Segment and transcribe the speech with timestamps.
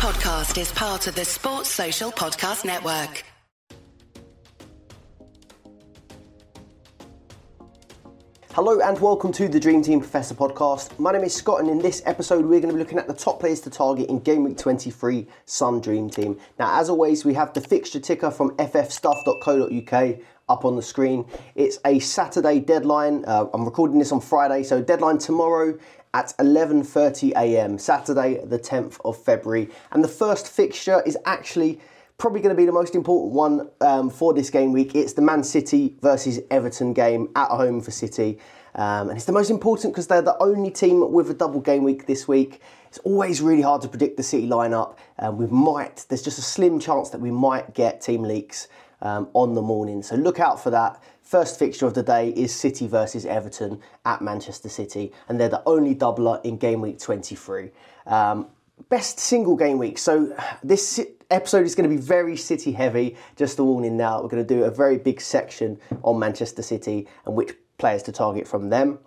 [0.00, 3.22] podcast is part of the Sports Social Podcast Network.
[8.52, 10.98] Hello and welcome to the Dream Team Professor podcast.
[10.98, 13.12] My name is Scott, and in this episode, we're going to be looking at the
[13.12, 16.38] top players to target in Game Week 23 Sun Dream Team.
[16.58, 21.26] Now, as always, we have the fixture ticker from ffstuff.co.uk up on the screen.
[21.54, 23.24] It's a Saturday deadline.
[23.26, 25.78] Uh, I'm recording this on Friday, so deadline tomorrow
[26.12, 27.78] at 11:30 a.m.
[27.78, 31.80] Saturday, the 10th of February, and the first fixture is actually
[32.18, 34.94] probably going to be the most important one um, for this game week.
[34.94, 38.38] It's the Man City versus Everton game at home for City,
[38.74, 41.84] um, and it's the most important because they're the only team with a double game
[41.84, 42.60] week this week.
[42.88, 44.96] It's always really hard to predict the City lineup.
[45.20, 48.66] Um, we might, there's just a slim chance that we might get team leaks
[49.00, 51.00] um, on the morning, so look out for that.
[51.30, 55.62] First fixture of the day is City versus Everton at Manchester City, and they're the
[55.64, 57.70] only doubler in game week 23.
[58.08, 58.48] Um,
[58.88, 59.96] best single game week.
[59.96, 60.98] So this
[61.30, 63.16] episode is going to be very City heavy.
[63.36, 67.06] Just a warning now, we're going to do a very big section on Manchester City
[67.24, 68.98] and which players to target from them.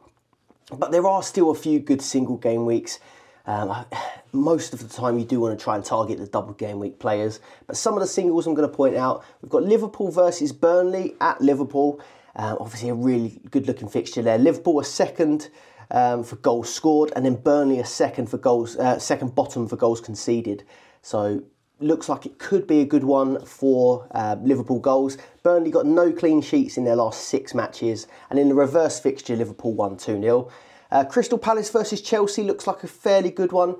[0.72, 3.00] But there are still a few good single game weeks.
[3.46, 3.86] Um,
[4.32, 7.00] most of the time, you do want to try and target the double game week
[7.00, 7.40] players.
[7.68, 11.16] But some of the singles I'm going to point out we've got Liverpool versus Burnley
[11.20, 12.02] at Liverpool.
[12.36, 14.38] Um, obviously, a really good looking fixture there.
[14.38, 15.50] Liverpool a second
[15.92, 19.76] um, for goals scored, and then Burnley a second for goals, uh, second bottom for
[19.76, 20.64] goals conceded.
[21.02, 21.44] So
[21.80, 25.18] looks like it could be a good one for uh, Liverpool goals.
[25.44, 29.36] Burnley got no clean sheets in their last six matches, and in the reverse fixture,
[29.36, 30.50] Liverpool won 2 0.
[30.94, 33.76] Uh, Crystal Palace versus Chelsea looks like a fairly good one.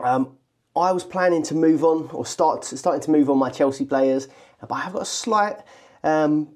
[0.00, 0.36] Um,
[0.76, 4.28] I was planning to move on or start starting to move on my Chelsea players,
[4.60, 5.56] but I have got a slight
[6.04, 6.50] um,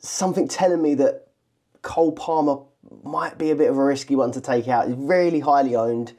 [0.00, 1.26] something telling me that
[1.82, 2.58] Cole Palmer
[3.02, 4.86] might be a bit of a risky one to take out.
[4.86, 6.12] He's really highly owned,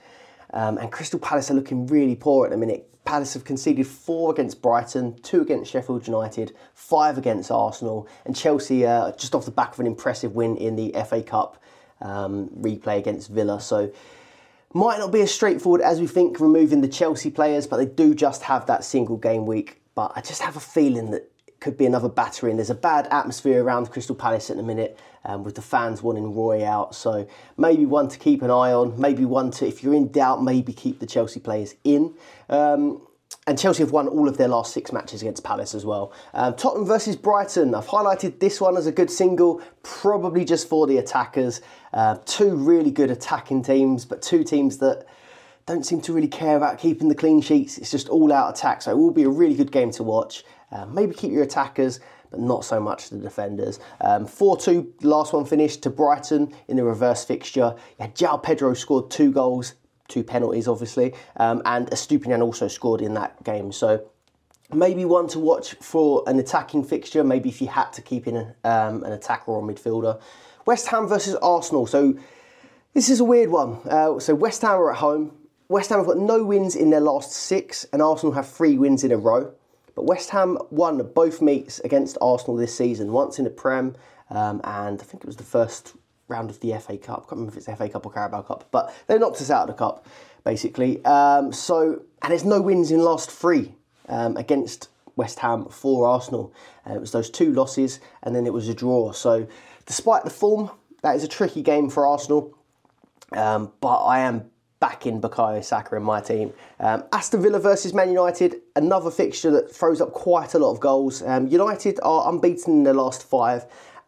[0.52, 2.90] um, and Crystal Palace are looking really poor at the minute.
[3.06, 8.86] Palace have conceded four against Brighton, two against Sheffield United, five against Arsenal, and Chelsea
[8.86, 11.62] uh, just off the back of an impressive win in the FA Cup
[12.02, 13.60] um, replay against Villa.
[13.60, 13.92] So
[14.74, 18.14] might not be as straightforward as we think removing the Chelsea players, but they do
[18.14, 19.82] just have that single game week.
[19.96, 22.58] But I just have a feeling that it could be another battering.
[22.58, 25.00] There's a bad atmosphere around Crystal Palace at the minute.
[25.28, 29.02] Um, with the fans wanting Roy out, so maybe one to keep an eye on.
[29.02, 32.14] Maybe one to, if you're in doubt, maybe keep the Chelsea players in.
[32.48, 33.02] Um,
[33.48, 36.12] and Chelsea have won all of their last six matches against Palace as well.
[36.34, 37.76] Um, Tottenham versus Brighton.
[37.76, 41.62] I've highlighted this one as a good single, probably just for the attackers.
[41.94, 45.06] Uh, two really good attacking teams, but two teams that
[45.68, 47.78] don't seem to really care about keeping the clean sheets.
[47.78, 50.44] It's just all out attack, so it will be a really good game to watch.
[50.72, 52.00] Uh, maybe keep your attackers,
[52.32, 53.80] but not so much the defenders.
[54.02, 57.76] Um, 4 2, last one finished to Brighton in the reverse fixture.
[58.00, 59.76] Yeah, João Pedro scored two goals
[60.08, 63.72] two penalties, obviously, um, and Estupiñán also scored in that game.
[63.72, 64.06] So
[64.74, 67.24] maybe one to watch for an attacking fixture.
[67.24, 70.22] Maybe if you had to keep in um, an attacker or midfielder.
[70.66, 71.86] West Ham versus Arsenal.
[71.86, 72.18] So
[72.94, 73.80] this is a weird one.
[73.86, 75.32] Uh, so West Ham are at home.
[75.68, 79.04] West Ham have got no wins in their last six, and Arsenal have three wins
[79.04, 79.52] in a row.
[79.96, 83.96] But West Ham won both meets against Arsenal this season, once in the Prem,
[84.30, 85.94] um, and I think it was the first
[86.28, 87.18] round of the FA Cup.
[87.18, 89.64] I can't remember if it's FA Cup or Carabao Cup, but they knocked us out
[89.64, 90.06] of the cup
[90.44, 91.04] basically.
[91.04, 93.74] Um, so and there's no wins in last three
[94.08, 96.54] um, against West Ham for Arsenal.
[96.86, 99.12] It was those two losses and then it was a draw.
[99.12, 99.48] So
[99.86, 100.72] despite the form,
[101.02, 102.56] that is a tricky game for Arsenal.
[103.32, 104.50] Um, but I am
[104.80, 106.54] backing Bukayo Saka in my team.
[106.80, 110.80] Um, Aston Villa versus Man United, another fixture that throws up quite a lot of
[110.80, 111.24] goals.
[111.24, 113.66] Um, United are unbeaten in the last five.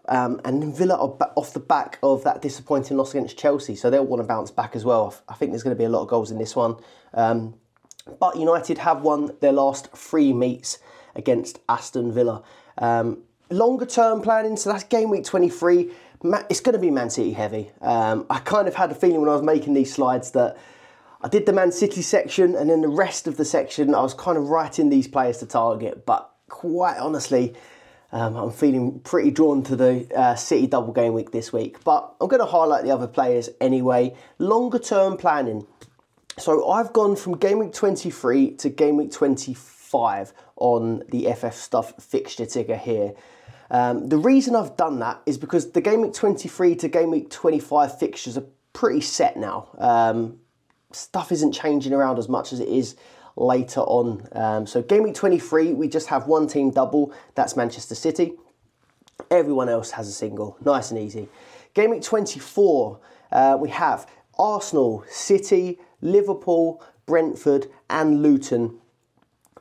[0.08, 4.06] Um, and Villa are off the back of that disappointing loss against Chelsea, so they'll
[4.06, 5.14] want to bounce back as well.
[5.28, 6.78] I think there's going to be a lot of goals in this one.
[7.14, 7.56] Um,
[8.20, 10.80] but United have won their last three meets
[11.16, 12.44] against Aston Villa.
[12.78, 15.92] Um, longer term planning, so that's game week 23.
[16.50, 17.72] It's going to be Man City heavy.
[17.82, 20.58] Um, I kind of had a feeling when I was making these slides that
[21.22, 24.14] I did the Man City section, and then the rest of the section, I was
[24.14, 26.06] kind of writing these players to target.
[26.06, 27.56] But quite honestly,
[28.12, 32.16] um, I'm feeling pretty drawn to the uh, City double game week this week, but
[32.22, 34.16] I'm going to highlight the other players anyway.
[34.40, 35.68] Longer term planning.
[36.38, 41.94] So I've gone from game week 23 to game week 25 on the FF stuff
[42.02, 43.14] fixture ticker here.
[43.70, 47.30] Um, the reason I've done that is because the game week 23 to game week
[47.30, 49.68] 25 fixtures are pretty set now.
[49.78, 50.40] Um,
[50.92, 52.96] stuff isn't changing around as much as it is
[53.38, 54.28] later on.
[54.34, 57.14] Um, so game week 23, we just have one team double.
[57.36, 58.34] That's Manchester City.
[59.32, 60.58] Everyone else has a single.
[60.64, 61.30] Nice and easy.
[61.74, 63.00] Game week 24,
[63.32, 64.08] uh, we have
[64.38, 68.80] Arsenal, City, Liverpool, Brentford, and Luton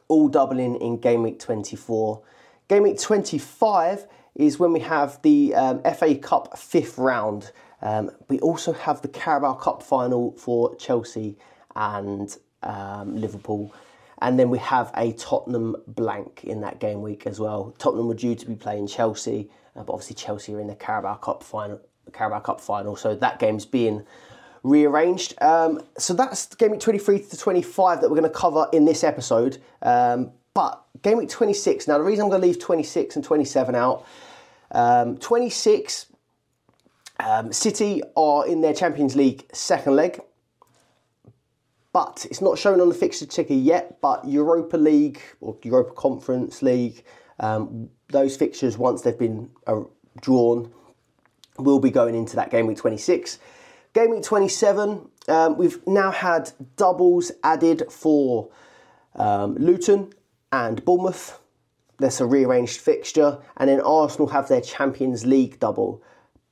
[0.08, 2.22] all doubling in game week 24.
[2.68, 7.52] Game week 25 is when we have the um, FA Cup fifth round.
[7.82, 11.36] Um, we also have the Carabao Cup final for Chelsea
[11.74, 13.72] and um, Liverpool.
[14.20, 17.74] And then we have a Tottenham blank in that game week as well.
[17.78, 21.16] Tottenham were due to be playing Chelsea, uh, but obviously Chelsea are in the Carabao
[21.16, 21.80] Cup final.
[22.12, 24.04] Carabao Cup final, so that game's being
[24.62, 25.40] rearranged.
[25.42, 29.04] Um, so that's game week 23 to 25 that we're going to cover in this
[29.04, 29.58] episode.
[29.82, 33.74] Um, but game week 26, now the reason I'm going to leave 26 and 27
[33.74, 34.06] out,
[34.72, 36.06] um, 26,
[37.20, 40.20] um, City are in their Champions League second leg.
[41.96, 46.60] But it's not shown on the fixture ticker yet, but Europa League or Europa Conference
[46.60, 47.02] League,
[47.40, 49.80] um, those fixtures, once they've been uh,
[50.20, 50.70] drawn,
[51.58, 53.38] will be going into that game week 26.
[53.94, 58.50] Game week 27, um, we've now had doubles added for
[59.14, 60.12] um, Luton
[60.52, 61.40] and Bournemouth.
[61.98, 63.38] That's a rearranged fixture.
[63.56, 66.02] And then Arsenal have their Champions League double.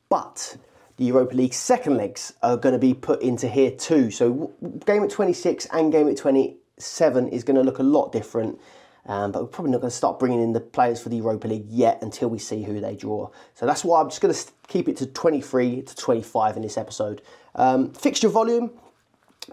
[0.08, 0.56] But
[0.96, 4.11] the Europa League second legs are going to be put into here too.
[4.11, 4.52] So
[4.87, 8.61] game week 26 and game week 27 is going to look a lot different.
[9.06, 11.49] Um, but we're probably not going to start bringing in the players for the Europa
[11.49, 13.29] League yet until we see who they draw.
[13.55, 16.79] So that's why I'm just going to keep it to 23 to 25 in this
[16.79, 17.20] episode.
[17.55, 18.70] Um, fixture volume.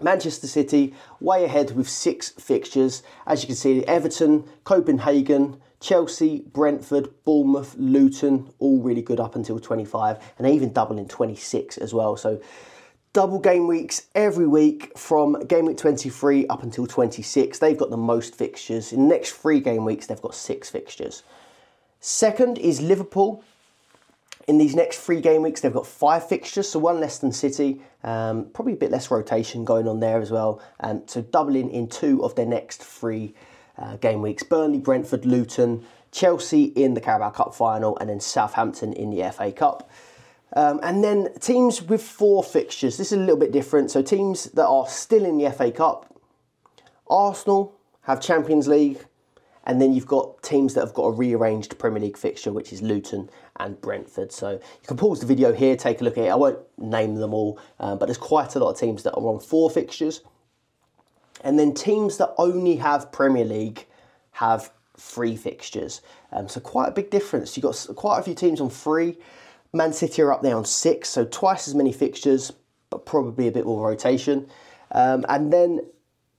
[0.00, 3.02] Manchester City way ahead with six fixtures.
[3.26, 9.58] As you can see, Everton, Copenhagen, Chelsea, Brentford, Bournemouth, Luton, all really good up until
[9.58, 12.16] 25, and they even double in 26 as well.
[12.16, 12.40] So
[13.12, 17.58] double game weeks every week from game week 23 up until 26.
[17.58, 18.92] They've got the most fixtures.
[18.92, 21.24] In the next three game weeks, they've got six fixtures.
[21.98, 23.42] Second is Liverpool.
[24.46, 27.80] In these next three game weeks, they've got five fixtures, so one less than City.
[28.04, 30.62] Um, probably a bit less rotation going on there as well.
[30.80, 33.34] Um, so doubling in two of their next three
[33.82, 38.92] uh, game weeks Burnley, Brentford, Luton, Chelsea in the Carabao Cup final, and then Southampton
[38.92, 39.90] in the FA Cup.
[40.54, 42.98] Um, and then teams with four fixtures.
[42.98, 43.90] This is a little bit different.
[43.90, 46.14] So teams that are still in the FA Cup,
[47.08, 49.06] Arsenal have Champions League,
[49.64, 52.82] and then you've got teams that have got a rearranged Premier League fixture, which is
[52.82, 53.30] Luton
[53.60, 54.32] and Brentford.
[54.32, 56.28] So you can pause the video here, take a look at it.
[56.28, 59.26] I won't name them all, um, but there's quite a lot of teams that are
[59.28, 60.20] on four fixtures.
[61.42, 63.86] And then teams that only have Premier League
[64.32, 66.00] have three fixtures.
[66.32, 67.56] Um, so quite a big difference.
[67.56, 69.18] You've got quite a few teams on three.
[69.72, 72.52] Man City are up there on six, so twice as many fixtures,
[72.90, 74.48] but probably a bit more rotation.
[74.90, 75.80] Um, and then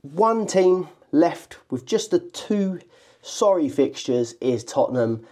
[0.01, 2.79] one team left with just the two
[3.21, 5.25] sorry fixtures is Tottenham.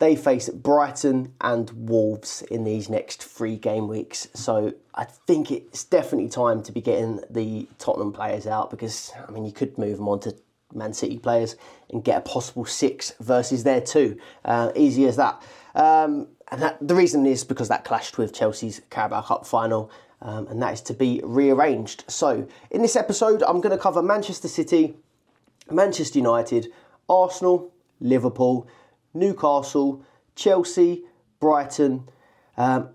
[0.00, 4.28] They face Brighton and Wolves in these next three game weeks.
[4.34, 9.30] So I think it's definitely time to be getting the Tottenham players out because, I
[9.30, 10.34] mean, you could move them on to
[10.74, 11.56] Man City players
[11.90, 14.18] and get a possible six versus their two.
[14.44, 15.42] Uh, easy as that.
[15.74, 19.90] Um, and that, the reason is because that clashed with Chelsea's Carabao Cup final,
[20.20, 22.04] um, and that is to be rearranged.
[22.08, 24.96] So, in this episode, I'm going to cover Manchester City,
[25.70, 26.68] Manchester United,
[27.08, 28.68] Arsenal, Liverpool,
[29.14, 30.02] Newcastle,
[30.34, 31.04] Chelsea,
[31.40, 32.08] Brighton,
[32.56, 32.90] um,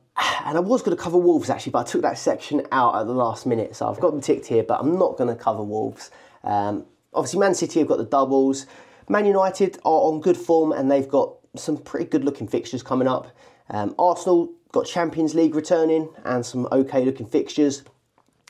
[0.45, 3.07] and I was going to cover Wolves actually, but I took that section out at
[3.07, 5.63] the last minute, so I've got them ticked here, but I'm not going to cover
[5.63, 6.11] Wolves.
[6.43, 8.65] Um, obviously, Man City have got the doubles.
[9.07, 13.07] Man United are on good form and they've got some pretty good looking fixtures coming
[13.07, 13.35] up.
[13.69, 17.83] Um, Arsenal got Champions League returning and some okay looking fixtures.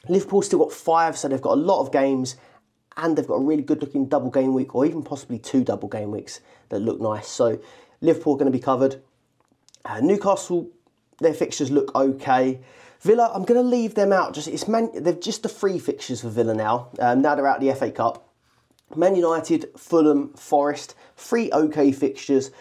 [0.07, 2.35] Liverpool still got five, so they've got a lot of games
[3.01, 5.87] and they've got a really good looking double game week or even possibly two double
[5.87, 7.27] game weeks that look nice.
[7.27, 7.59] So
[8.01, 9.01] Liverpool are going to be covered.
[9.85, 10.69] Uh, Newcastle,
[11.19, 12.59] their fixtures look okay.
[13.01, 14.33] Villa, I'm going to leave them out.
[14.33, 16.89] Just it's man, they've just the free fixtures for Villa now.
[16.99, 18.25] Um, now they're out the FA Cup.
[18.95, 22.51] Man United, Fulham, Forest, three okay fixtures,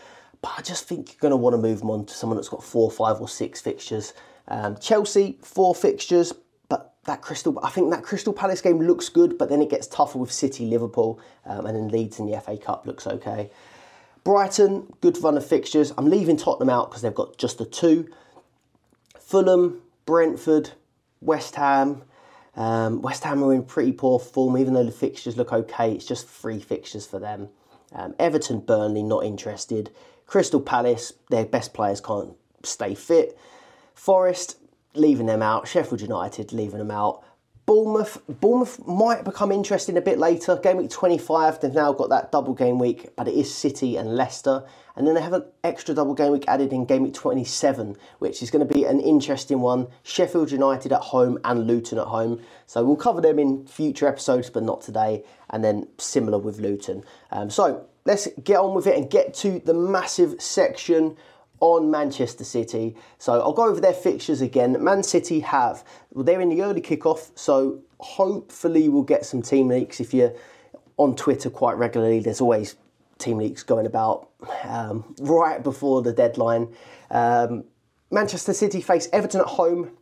[0.43, 2.51] but I just think you're going to want to move them on to someone that's
[2.51, 4.13] got four, five, or six fixtures.
[4.47, 6.33] Um, Chelsea, four fixtures,
[7.09, 10.19] that Crystal, I think that Crystal Palace game looks good, but then it gets tougher
[10.19, 13.51] with City, Liverpool, um, and then Leeds in the FA Cup looks okay.
[14.25, 15.93] Brighton, good run of fixtures.
[15.99, 18.09] I'm leaving Tottenham out because they've got just the two.
[19.19, 20.71] Fulham, Brentford,
[21.21, 22.03] West Ham,
[22.55, 25.93] um, West Ham are in pretty poor form, even though the fixtures look okay.
[25.93, 27.49] It's just three fixtures for them.
[27.93, 29.91] Um, Everton, Burnley, not interested.
[30.27, 33.39] Crystal Palace, their best players can't stay fit.
[33.95, 34.58] Forest,
[34.99, 35.69] leaving them out.
[35.69, 37.23] Sheffield United, leaving them out.
[37.69, 40.57] Bournemouth, Bournemouth might become interesting a bit later.
[40.57, 44.17] Game week 25, they've now got that double game week, but it is City and
[44.17, 44.65] Leicester.
[44.97, 48.43] And then they have an extra double game week added in game week 27, which
[48.43, 49.89] is going to be an interesting one.
[50.03, 52.41] Sheffield United at home and Luton at home.
[52.65, 55.23] So we'll cover them in future episodes, but not today.
[55.51, 57.05] And then similar with Luton.
[57.33, 61.19] Um, so let's get on with it and get to the massive section
[61.61, 62.95] on Manchester City.
[63.19, 64.83] So I'll go over their fixtures again.
[64.83, 69.69] Man City have, well, they're in the early kickoff, so hopefully we'll get some team
[69.69, 70.01] leaks.
[70.01, 70.35] If you're
[70.97, 72.77] on Twitter quite regularly, there's always
[73.19, 74.31] team leaks going about
[74.65, 76.75] um, right before the deadline.
[77.11, 77.65] Um,
[78.11, 79.97] Manchester City face Everton at home,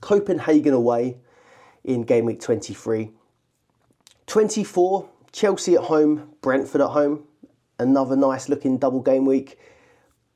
[0.00, 1.18] Copenhagen away
[1.84, 3.10] in game week 23.
[4.26, 7.24] 24, Chelsea at home, Brentford at home.
[7.78, 9.58] Another nice looking double game week.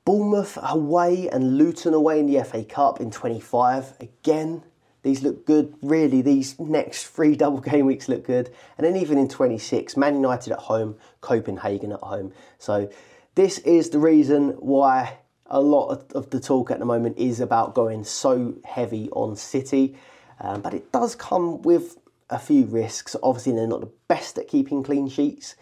[0.04, 3.94] Bournemouth away and Luton away in the FA Cup in 25.
[4.00, 4.62] Again,
[5.02, 5.74] these look good.
[5.82, 8.50] Really, these next three double game weeks look good.
[8.76, 12.32] And then even in 26, Man United at home, Copenhagen at home.
[12.58, 12.90] So
[13.34, 17.74] this is the reason why a lot of the talk at the moment is about
[17.74, 19.96] going so heavy on City.
[20.40, 21.98] Um, but it does come with
[22.30, 23.14] a few risks.
[23.22, 25.54] Obviously, they're not the best at keeping clean sheets.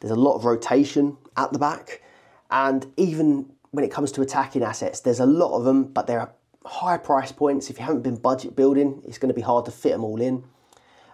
[0.00, 2.02] There's a lot of rotation at the back.
[2.50, 6.30] And even when it comes to attacking assets, there's a lot of them, but they're
[6.64, 7.70] high price points.
[7.70, 10.20] If you haven't been budget building, it's going to be hard to fit them all
[10.20, 10.44] in.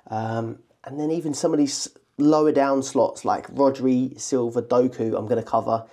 [0.09, 5.27] Um, and then even some of these lower down slots like Rodri, Silva, Doku, I'm
[5.27, 5.87] going to cover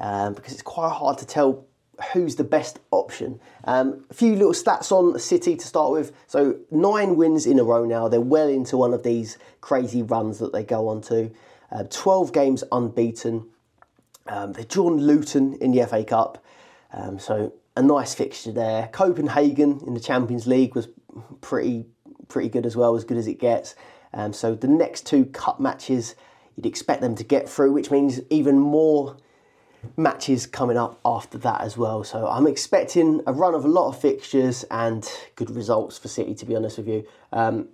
[0.00, 1.66] um, because it's quite hard to tell
[2.12, 3.40] who's the best option.
[3.64, 6.12] Um, a few little stats on City to start with.
[6.26, 8.08] So nine wins in a row now.
[8.08, 11.30] They're well into one of these crazy runs that they go on to.
[11.70, 13.48] Uh, 12 games unbeaten.
[14.26, 16.42] Um, they've drawn Luton in the FA Cup,
[16.92, 18.88] um, so a nice fixture there.
[18.92, 20.88] Copenhagen in the Champions League was
[21.40, 21.86] pretty
[22.28, 23.74] pretty good as well, as good as it gets.
[24.12, 26.14] Um, so the next two cup matches,
[26.56, 29.16] you'd expect them to get through, which means even more
[29.96, 32.04] matches coming up after that as well.
[32.04, 36.34] So I'm expecting a run of a lot of fixtures and good results for City,
[36.36, 37.06] to be honest with you.
[37.32, 37.68] Um,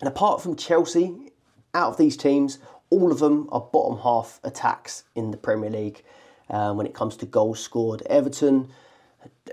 [0.00, 1.32] and apart from Chelsea,
[1.74, 2.58] out of these teams,
[2.90, 6.02] all of them are bottom half attacks in the Premier League
[6.50, 8.02] um, when it comes to goals scored.
[8.06, 8.70] Everton,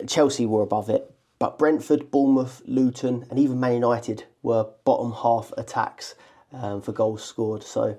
[0.08, 5.52] Chelsea were above it, but Brentford, Bournemouth, Luton, and even Man United were bottom half
[5.58, 6.16] attacks
[6.54, 7.64] um, for goals scored.
[7.64, 7.98] So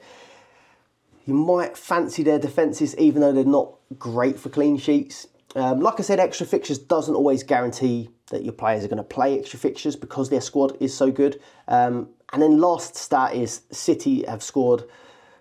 [1.26, 5.26] you might fancy their defences, even though they're not great for clean sheets.
[5.54, 9.02] Um, like I said, extra fixtures doesn't always guarantee that your players are going to
[9.02, 11.40] play extra fixtures because their squad is so good.
[11.68, 14.84] Um, and then last stat is City have scored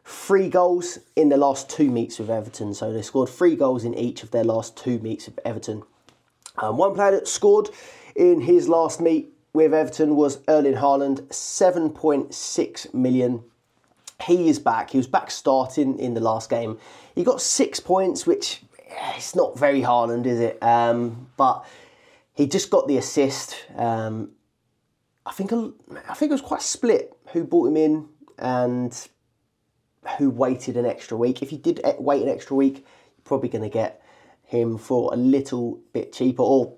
[0.05, 2.73] three goals in their last two meets with Everton.
[2.73, 5.83] So they scored three goals in each of their last two meets with Everton.
[6.57, 7.69] Um, one player that scored
[8.15, 13.43] in his last meet with Everton was Erling Haaland, 7.6 million.
[14.23, 14.91] He is back.
[14.91, 16.77] He was back starting in the last game.
[17.15, 18.61] He got six points, which
[19.15, 20.61] it's not very Haaland, is it?
[20.61, 21.65] Um, but
[22.33, 23.65] he just got the assist.
[23.75, 24.31] Um,
[25.25, 28.07] I think I think it was quite split who brought him in
[28.37, 29.07] and
[30.17, 31.41] who waited an extra week.
[31.41, 34.01] If you did wait an extra week, you're probably going to get
[34.43, 36.77] him for a little bit cheaper or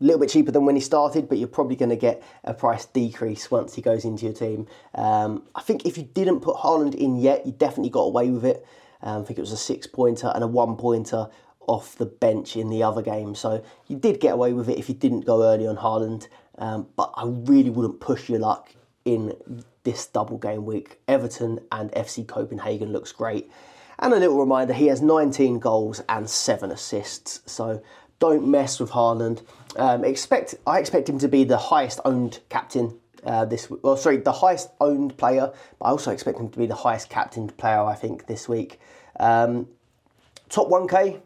[0.00, 2.54] a little bit cheaper than when he started, but you're probably going to get a
[2.54, 4.66] price decrease once he goes into your team.
[4.94, 8.44] Um, I think if you didn't put Haaland in yet, you definitely got away with
[8.44, 8.66] it.
[9.02, 11.28] Um, I think it was a six pointer and a one pointer
[11.66, 13.34] off the bench in the other game.
[13.34, 16.28] So you did get away with it if you didn't go early on Haaland.
[16.58, 18.74] Um, but I really wouldn't push your luck
[19.04, 21.00] in this double game week.
[21.08, 23.50] Everton and FC Copenhagen looks great.
[23.98, 27.40] And a little reminder, he has 19 goals and 7 assists.
[27.46, 27.82] So
[28.18, 29.42] don't mess with Haaland.
[29.76, 33.80] Um, expect I expect him to be the highest owned captain uh, this week.
[33.82, 37.08] well sorry the highest owned player but I also expect him to be the highest
[37.10, 38.80] captained player I think this week
[39.18, 39.68] um,
[40.48, 41.20] top 1k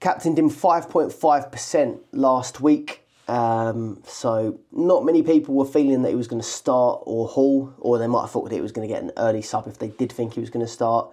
[0.00, 6.26] captained him 5.5% last week um, so not many people were feeling that he was
[6.26, 8.92] going to start or haul, or they might have thought that he was going to
[8.92, 11.08] get an early sub if they did think he was going to start.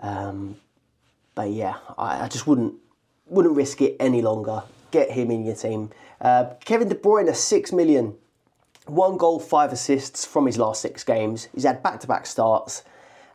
[0.00, 0.56] Um,
[1.34, 2.74] but yeah, I, I, just wouldn't
[3.26, 4.62] wouldn't risk it any longer.
[4.90, 5.90] Get him in your team.
[6.20, 8.14] Uh, Kevin De Bruyne, six million,
[8.86, 11.48] one goal, five assists from his last six games.
[11.54, 12.82] He's had back to back starts.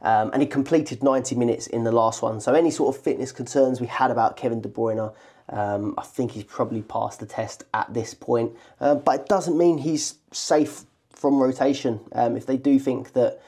[0.02, 2.40] Um, and he completed 90 minutes in the last one.
[2.40, 5.14] So any sort of fitness concerns we had about Kevin De Bruyne
[5.50, 9.58] um, I think he's probably passed the test at this point, uh, but it doesn't
[9.58, 12.00] mean he's safe from rotation.
[12.14, 13.42] Um, if they do think that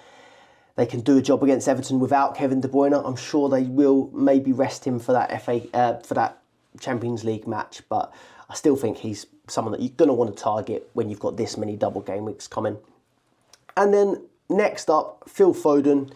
[0.75, 4.09] they can do a job against Everton without Kevin De Bruyne, I'm sure they will
[4.13, 6.41] maybe rest him for that FA uh, for that
[6.79, 7.81] Champions League match.
[7.89, 8.13] But
[8.49, 11.37] I still think he's someone that you're going to want to target when you've got
[11.37, 12.77] this many double game weeks coming.
[13.77, 16.11] And then next up, Phil Foden,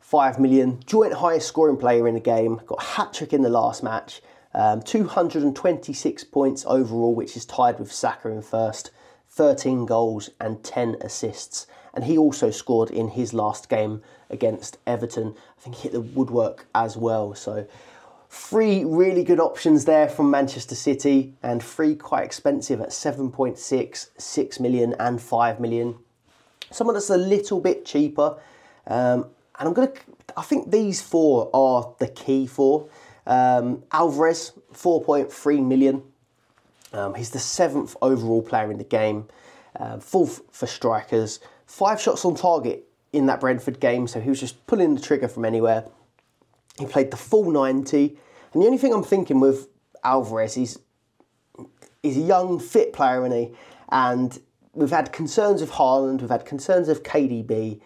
[0.00, 3.82] 5 million, joint highest scoring player in the game, got hat trick in the last
[3.82, 4.20] match,
[4.54, 8.90] um, 226 points overall, which is tied with Saka in first,
[9.28, 11.66] 13 goals and 10 assists.
[11.94, 15.34] And he also scored in his last game against Everton.
[15.58, 17.34] I think he hit the woodwork as well.
[17.34, 17.66] So,
[18.28, 24.60] three really good options there from Manchester City, and three quite expensive at 7.6, 6
[24.60, 25.96] million, and 5 million
[26.70, 28.36] someone that's a little bit cheaper.
[28.86, 29.26] Um,
[29.58, 30.00] and I'm going to,
[30.36, 32.88] I think these four are the key four.
[33.26, 36.02] Um, Alvarez, 4.3 million.
[36.92, 39.28] Um, he's the seventh overall player in the game,
[39.78, 44.40] uh, fourth for strikers, five shots on target in that Brentford game, so he was
[44.40, 45.84] just pulling the trigger from anywhere.
[46.78, 48.16] He played the full 90,
[48.52, 49.68] and the only thing I'm thinking with
[50.02, 50.78] Alvarez is
[52.02, 53.50] he's a young, fit player, and he?
[53.90, 54.38] And
[54.72, 57.80] we've had concerns of Haaland, we've had concerns of KDB.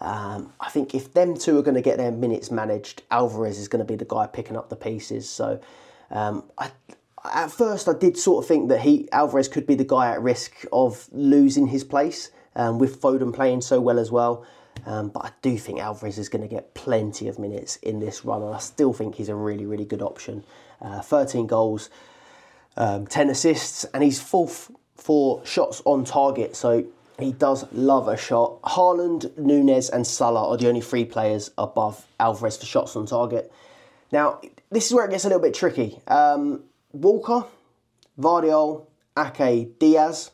[0.00, 3.68] Um, I think if them two are going to get their minutes managed, Alvarez is
[3.68, 5.28] going to be the guy picking up the pieces.
[5.28, 5.60] So,
[6.10, 6.70] um, I,
[7.34, 10.22] at first, I did sort of think that he Alvarez could be the guy at
[10.22, 14.46] risk of losing his place um, with Foden playing so well as well.
[14.86, 18.24] Um, but I do think Alvarez is going to get plenty of minutes in this
[18.24, 20.44] run, and I still think he's a really, really good option.
[20.80, 21.90] Uh, 13 goals,
[22.76, 26.54] um, 10 assists, and he's fourth for shots on target.
[26.54, 26.86] So
[27.18, 28.62] he does love a shot.
[28.62, 33.52] Haaland, Nunez, and Salah are the only three players above Alvarez for shots on target.
[34.12, 35.98] Now, this is where it gets a little bit tricky.
[36.06, 37.44] Um, Walker,
[38.18, 38.86] Gvardiol,
[39.18, 40.30] Ake, Diaz.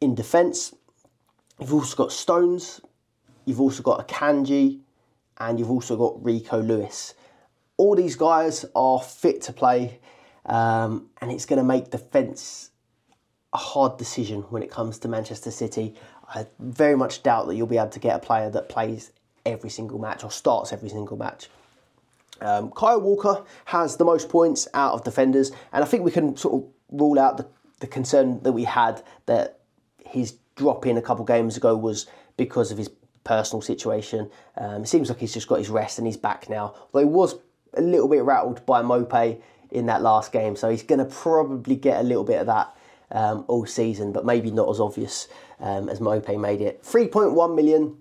[0.00, 0.74] In defence,
[1.60, 2.80] you've also got Stones,
[3.44, 4.80] you've also got Akanji,
[5.38, 7.14] and you've also got Rico Lewis.
[7.76, 10.00] All these guys are fit to play,
[10.46, 12.70] um, and it's going to make defence
[13.52, 15.94] a hard decision when it comes to Manchester City.
[16.34, 19.12] I very much doubt that you'll be able to get a player that plays
[19.46, 21.48] every single match or starts every single match.
[22.40, 26.36] Um, Kyle Walker has the most points out of defenders, and I think we can
[26.36, 27.46] sort of rule out the,
[27.80, 29.60] the concern that we had that
[30.04, 32.90] his drop in a couple games ago was because of his
[33.24, 34.30] personal situation.
[34.56, 36.74] Um, it seems like he's just got his rest and he's back now.
[36.92, 37.36] Though he was
[37.74, 41.76] a little bit rattled by Maupay in that last game, so he's going to probably
[41.76, 42.76] get a little bit of that
[43.10, 45.28] um, all season, but maybe not as obvious
[45.60, 46.82] um, as Maupay made it.
[46.82, 47.96] 3.1 million.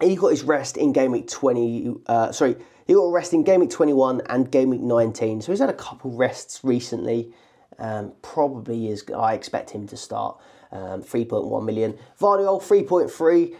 [0.00, 1.96] He got his rest in game week 20.
[2.06, 2.56] Uh, sorry,
[2.86, 5.42] he got a rest in game week 21 and game week 19.
[5.42, 7.32] So he's had a couple rests recently.
[7.78, 9.04] Um, probably is.
[9.16, 10.38] I expect him to start.
[10.70, 11.98] Um, 3.1 million.
[12.20, 13.54] Gvardiol 3.3,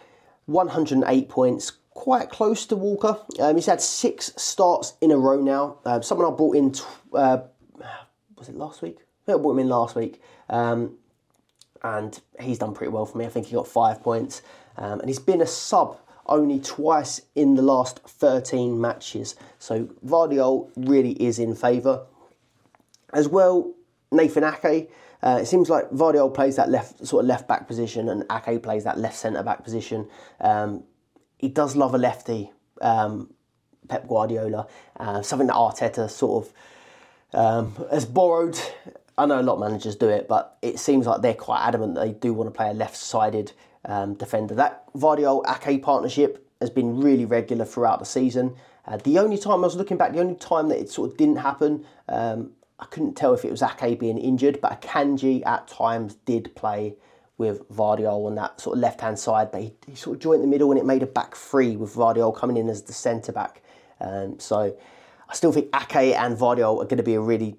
[0.46, 1.72] 108 points.
[1.90, 3.18] Quite close to Walker.
[3.40, 5.78] Um, he's had six starts in a row now.
[5.84, 6.72] Uh, someone I brought in.
[6.72, 7.38] T- uh,
[8.36, 8.98] was it last week?
[9.26, 10.22] I brought him in last week.
[10.48, 10.96] Um,
[11.82, 13.24] and he's done pretty well for me.
[13.24, 14.42] I think he got five points.
[14.76, 19.34] Um, and he's been a sub only twice in the last 13 matches.
[19.58, 22.06] So Gvardiol really is in favour.
[23.12, 23.72] As well,
[24.12, 24.90] Nathan Ake.
[25.22, 28.62] Uh, it seems like Gvardiol plays that left sort of left back position and Ake
[28.62, 30.08] plays that left centre back position.
[30.40, 30.84] Um,
[31.38, 33.32] he does love a lefty, um,
[33.88, 34.66] Pep Guardiola,
[34.98, 36.52] uh, something that Arteta sort of
[37.34, 38.58] um, has borrowed
[39.18, 41.96] I know a lot of managers do it, but it seems like they're quite adamant
[41.96, 43.52] they do want to play a left-sided
[43.84, 44.54] um, defender.
[44.54, 48.54] That Gvardiol Ake partnership has been really regular throughout the season.
[48.86, 51.16] Uh, the only time I was looking back, the only time that it sort of
[51.16, 55.66] didn't happen, um, I couldn't tell if it was Ake being injured, but Akanji at
[55.66, 56.94] times did play
[57.38, 60.42] with Gvardiol on that sort of left hand side, but he, he, sort of joined
[60.42, 63.32] the middle and it made a back three with Gvardiol coming in as the centre
[63.32, 63.62] back.
[64.00, 64.76] Um, so
[65.28, 67.56] I still think Ake and Gvardiol are going to be a really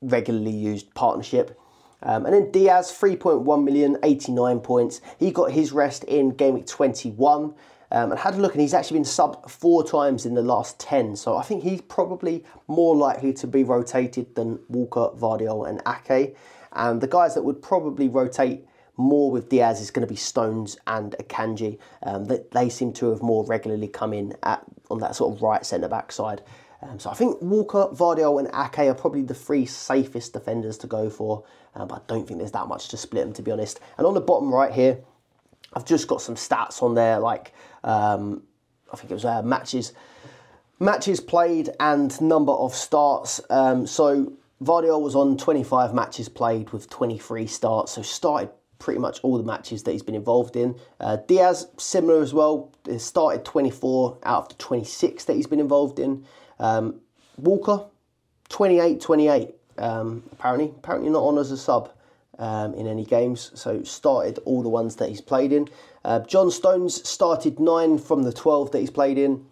[0.00, 1.58] regularly used partnership.
[2.02, 5.00] Um, and then Diaz, 3.1 million, 89 points.
[5.18, 7.54] He got his rest in game week 21.
[7.92, 10.78] Um, and had a look, and he's actually been sub four times in the last
[10.80, 11.14] 10.
[11.14, 16.36] So I think he's probably more likely to be rotated than Walker, Gvardiol, and Ake.
[16.72, 20.76] And the guys that would probably rotate more with Diaz is going to be Stones
[20.86, 21.78] and Akanji.
[22.02, 25.42] Um, that they seem to have more regularly come in at on that sort of
[25.42, 26.42] right centre back side.
[26.82, 30.86] Um, so I think Walker, Gvardiol, and Ake are probably the three safest defenders to
[30.86, 33.50] go for, uh, but I don't think there's that much to split them, to be
[33.50, 33.80] honest.
[33.98, 34.98] And on the bottom right here,
[35.72, 38.42] I've just got some stats on there, like um,
[38.92, 39.92] I think it was uh, matches,
[40.78, 43.40] matches played and number of starts.
[43.50, 49.20] Um, so Gvardiol was on 25 matches played with 23 starts, so started pretty much
[49.22, 50.78] all the matches that he's been involved in.
[51.00, 55.98] Uh, Diaz, similar as well, started 24 out of the 26 that he's been involved
[55.98, 56.24] in.
[56.58, 57.00] Um,
[57.38, 57.84] Walker,
[58.48, 59.54] 28 28.
[59.78, 61.90] Um, apparently, apparently not on as a sub.
[62.38, 65.68] um, in any games, so started all the ones that he's played in.
[66.04, 69.46] Uh, John Stones started nine from the 12 that he's played in.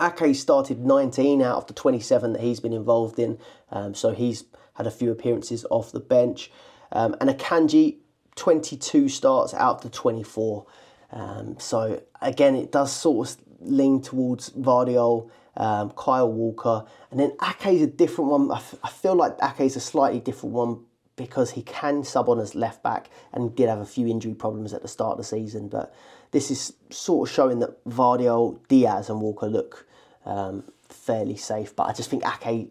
[0.00, 3.38] Ake started 19 out of the 27 that he's been involved in,
[3.70, 6.50] um, so he's had a few appearances off the bench.
[6.92, 7.96] Um, and Akanji,
[8.36, 10.66] 22 starts out of the 24.
[11.10, 17.32] Um, so again, it does sort of lean towards Gvardiol, um, Kyle Walker, and then
[17.42, 18.50] Ake's a different one.
[18.50, 20.84] I, f- I feel like Ake's a slightly different one
[21.16, 24.72] because he can sub on as left back and did have a few injury problems
[24.72, 25.68] at the start of the season.
[25.68, 25.92] But
[26.30, 29.86] this is sort of showing that Gvardiol, Diaz, and Walker look
[30.24, 31.74] um, fairly safe.
[31.74, 32.70] But I just think Ake,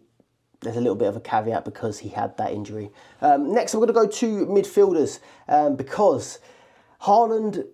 [0.60, 2.90] there's a little bit of a caveat because he had that injury.
[3.20, 6.38] Um, next, I'm going to go to midfielders um, because
[7.02, 7.66] Haaland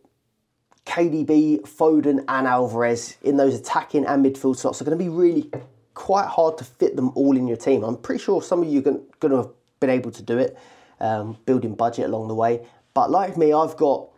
[0.86, 5.50] KDB, Foden, and Alvarez in those attacking and midfield slots are going to be really
[5.94, 7.82] quite hard to fit them all in your team.
[7.82, 9.48] I'm pretty sure some of you are going to have
[9.80, 10.58] been able to do it,
[11.00, 12.66] um, building budget along the way.
[12.92, 14.08] But like me, I've got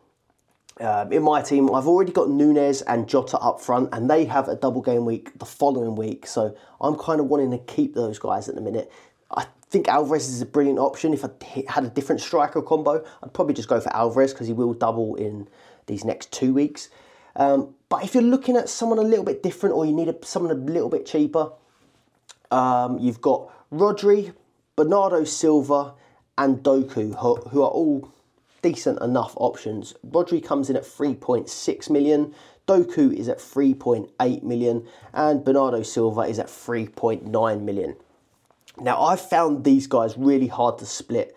[0.81, 4.49] uh, in my team, I've already got Nunez and Jota up front, and they have
[4.49, 6.27] a double game week the following week.
[6.27, 8.93] So I'm kind of wanting to keep those guys at the minute.
[9.31, 11.15] I think Alvarez is a brilliant option.
[11.15, 11.31] If I
[11.69, 15.15] had a different striker combo, I'd probably just go for Alvarez because he will double
[15.15, 15.49] in
[15.87, 16.89] these next two weeks.
[17.37, 20.17] Um, but if you're looking at someone a little bit different or you need a,
[20.25, 21.51] someone a little bit cheaper,
[22.51, 24.33] um, you've got Rodri,
[24.75, 25.95] Bernardo Silva,
[26.39, 28.11] and Doku, who, who are all
[28.63, 29.95] decent enough options.
[30.09, 32.35] Rodri comes in at 3.6 million,
[32.67, 37.97] Doku is at 3.8 million, and Bernardo Silva is at 3.9 million.
[38.81, 41.37] Now, I've found these guys really hard to split,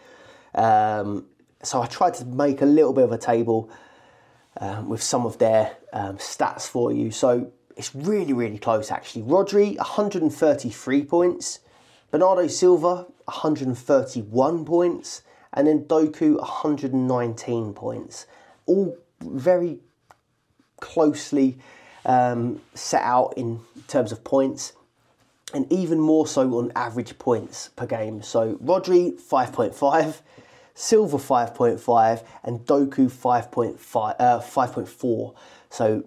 [0.55, 1.25] um,
[1.61, 3.69] so I tried to make a little bit of a table
[4.57, 7.11] um, with some of their um, stats for you.
[7.11, 9.23] So it's really, really close actually.
[9.23, 11.59] Rodri, 133 points.
[12.11, 15.21] Bernardo Silva, 131 points.
[15.53, 18.27] And then Doku, 119 points.
[18.65, 19.79] All very
[20.79, 21.57] closely
[22.05, 24.73] um, set out in terms of points
[25.53, 28.21] and even more so on average points per game.
[28.21, 30.21] So Rodri 5.5,
[30.73, 35.35] Silva 5.5, and Doku 5.5, uh, 5.4.
[35.69, 36.03] So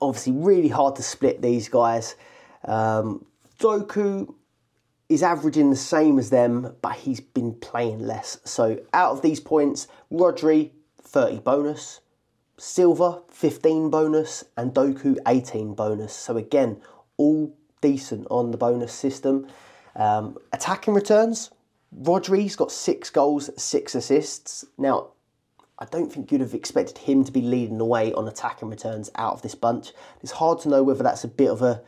[0.00, 2.16] obviously, really hard to split these guys.
[2.64, 3.24] Um,
[3.58, 4.34] Doku
[5.08, 8.38] is averaging the same as them, but he's been playing less.
[8.44, 10.70] So out of these points, Rodri
[11.02, 12.00] 30 bonus,
[12.58, 16.12] Silva 15 bonus, and Doku 18 bonus.
[16.12, 16.80] So again,
[17.16, 19.46] all decent on the bonus system.
[19.94, 21.50] Um, attacking returns,
[22.00, 24.64] Rodri's got six goals, six assists.
[24.76, 25.08] Now,
[25.78, 29.10] I don't think you'd have expected him to be leading the way on attacking returns
[29.16, 29.92] out of this bunch.
[30.22, 31.82] It's hard to know whether that's a bit of a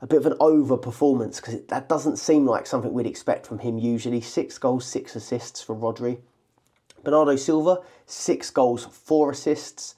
[0.00, 3.60] a bit of an over performance because that doesn't seem like something we'd expect from
[3.60, 4.20] him usually.
[4.20, 6.18] Six goals, six assists for Rodri.
[7.04, 9.94] Bernardo Silva, six goals, four assists,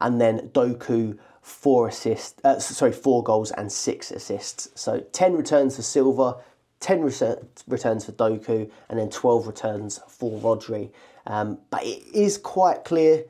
[0.00, 2.42] and then Doku, four assists.
[2.44, 4.70] Uh, sorry, four goals and six assists.
[4.74, 6.36] So ten returns for Silva,
[6.80, 10.90] 10 returns for Doku, and then 12 returns for Rodri.
[11.26, 13.24] Um, but it is quite clear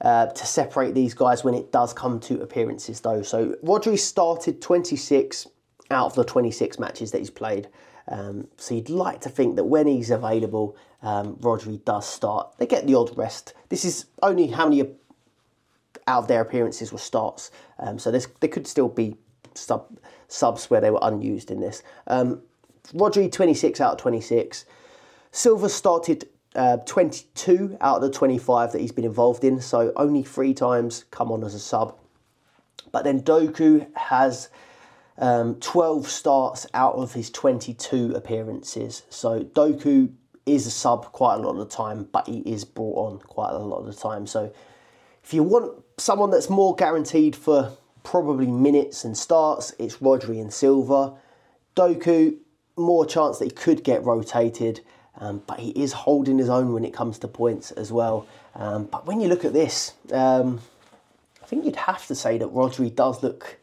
[0.00, 3.22] uh, to separate these guys when it does come to appearances, though.
[3.22, 5.46] So Rodri started 26
[5.90, 7.68] out of the 26 matches that he's played.
[8.08, 12.56] Um, so you'd like to think that when he's available, um, Rodri does start.
[12.58, 13.54] They get the odd rest.
[13.68, 14.90] This is only how many
[16.06, 17.50] out of their appearances were starts.
[17.78, 19.16] Um, so there could still be
[19.54, 19.98] sub,
[20.28, 21.82] subs where they were unused in this.
[22.06, 22.42] Um,
[22.92, 24.64] Rodri, 26 out of 26.
[25.32, 30.22] Silva started uh, 22 out of the 25 that he's been involved in, so only
[30.22, 31.96] three times come on as a sub.
[32.92, 34.48] But then Doku has
[35.18, 39.04] um, 12 starts out of his 22 appearances.
[39.10, 40.12] So Doku
[40.46, 43.52] is a sub quite a lot of the time, but he is brought on quite
[43.52, 44.26] a lot of the time.
[44.26, 44.52] So
[45.22, 50.52] if you want someone that's more guaranteed for probably minutes and starts, it's Rodri and
[50.52, 51.14] Silva.
[51.76, 52.36] Doku,
[52.80, 54.80] more chance that he could get rotated,
[55.18, 58.26] um, but he is holding his own when it comes to points as well.
[58.54, 60.60] Um, but when you look at this, um,
[61.42, 63.58] I think you'd have to say that Rodri does look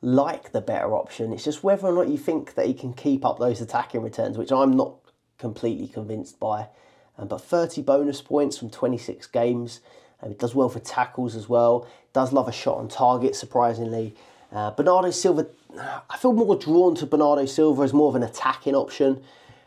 [0.00, 1.32] like the better option.
[1.32, 4.36] It's just whether or not you think that he can keep up those attacking returns,
[4.36, 4.94] which I'm not
[5.38, 6.68] completely convinced by.
[7.18, 9.80] Um, but 30 bonus points from 26 games.
[10.22, 11.86] Um, he does well for tackles as well.
[12.12, 14.14] Does love a shot on target, surprisingly.
[14.52, 15.46] Uh, Bernardo Silva,
[15.78, 19.22] I feel more drawn to Bernardo Silva as more of an attacking option.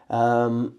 [0.10, 0.76] Um,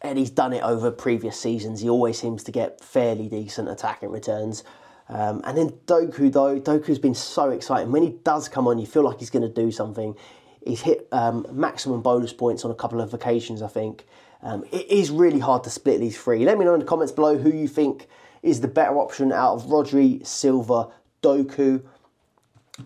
[0.00, 1.80] and he's done it over previous seasons.
[1.80, 4.64] He always seems to get fairly decent attacking returns.
[5.08, 7.92] Um, and then Doku, though, Doku's been so exciting.
[7.92, 10.16] When he does come on, you feel like he's going to do something.
[10.64, 14.06] He's hit um, maximum bonus points on a couple of occasions, I think.
[14.42, 16.44] Um, it is really hard to split these three.
[16.44, 18.08] Let me know in the comments below who you think
[18.42, 20.88] is the better option out of Rodri, Silva,
[21.22, 21.82] Doku.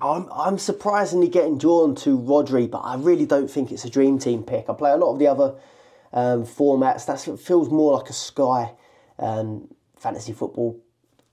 [0.00, 4.18] I'm, I'm surprisingly getting drawn to Rodri, but I really don't think it's a dream
[4.18, 4.68] team pick.
[4.68, 5.54] I play a lot of the other
[6.12, 7.06] um, formats.
[7.06, 8.72] That feels more like a Sky
[9.18, 10.80] um, fantasy football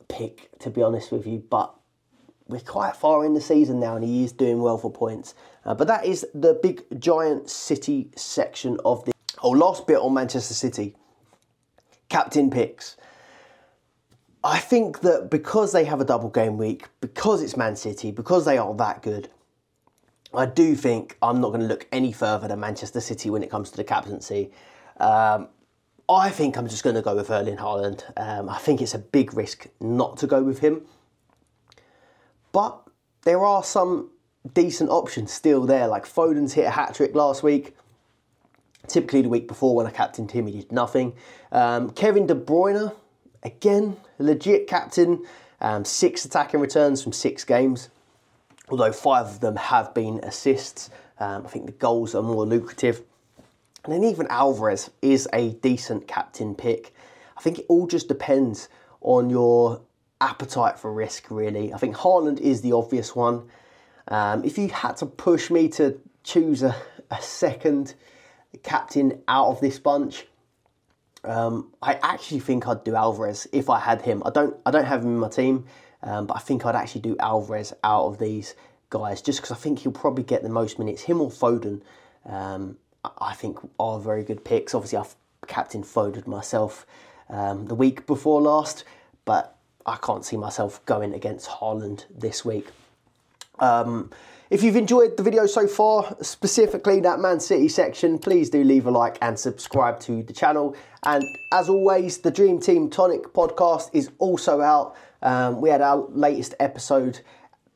[0.08, 1.40] pick, to be honest with you.
[1.40, 1.74] But
[2.48, 5.34] we're quite far in the season now, and he is doing well for points.
[5.66, 9.14] Uh, but that is the big giant city section of the.
[9.42, 10.96] Oh, last bit on Manchester City.
[12.08, 12.98] Captain picks.
[14.44, 18.46] I think that because they have a double game week, because it's Man City, because
[18.46, 19.30] they are that good,
[20.34, 23.50] I do think I'm not going to look any further than Manchester City when it
[23.50, 24.52] comes to the captaincy.
[25.00, 25.48] Um,
[26.10, 28.04] I think I'm just going to go with Erling Haaland.
[28.18, 30.82] Um, I think it's a big risk not to go with him.
[32.52, 32.82] But
[33.22, 34.10] there are some
[34.54, 35.88] decent options still there.
[35.88, 37.76] Like Foden's hit a hat trick last week.
[38.88, 41.14] Typically, the week before when I captained him, he did nothing.
[41.54, 42.94] Um, Kevin De Bruyne,
[43.44, 45.26] again, legit captain.
[45.62, 47.90] Um, six attacking returns from six games,
[48.68, 50.90] although five of them have been assists.
[51.20, 53.02] Um, I think the goals are more lucrative.
[53.86, 56.94] And then even Alvarez is a decent captain pick.
[57.38, 58.68] I think it all just depends
[59.02, 59.82] on your
[60.20, 61.74] appetite for risk, really.
[61.74, 63.44] I think Haaland is the obvious one.
[64.08, 66.76] Um, if you had to push me to choose a,
[67.10, 67.96] a second
[68.64, 70.26] captain out of this bunch,
[71.24, 74.22] um, I actually think I'd do Alvarez if I had him.
[74.26, 74.56] I don't.
[74.66, 75.66] I don't have him in my team,
[76.02, 78.56] um, but I think I'd actually do Alvarez out of these
[78.90, 81.04] guys just because I think he'll probably get the most minutes.
[81.04, 81.82] Him or Foden,
[82.26, 82.78] um,
[83.18, 84.76] I think are very good picks.
[84.76, 85.16] Obviously, I've
[85.48, 86.86] captain Foden myself
[87.30, 88.84] um, the week before last,
[89.26, 89.56] but
[89.86, 92.68] I can't see myself going against Haaland this week.
[93.60, 94.12] Um,
[94.54, 98.86] if you've enjoyed the video so far, specifically that Man City section, please do leave
[98.86, 100.76] a like and subscribe to the channel.
[101.02, 104.96] And as always, the Dream Team Tonic podcast is also out.
[105.24, 107.22] Um, we had our latest episode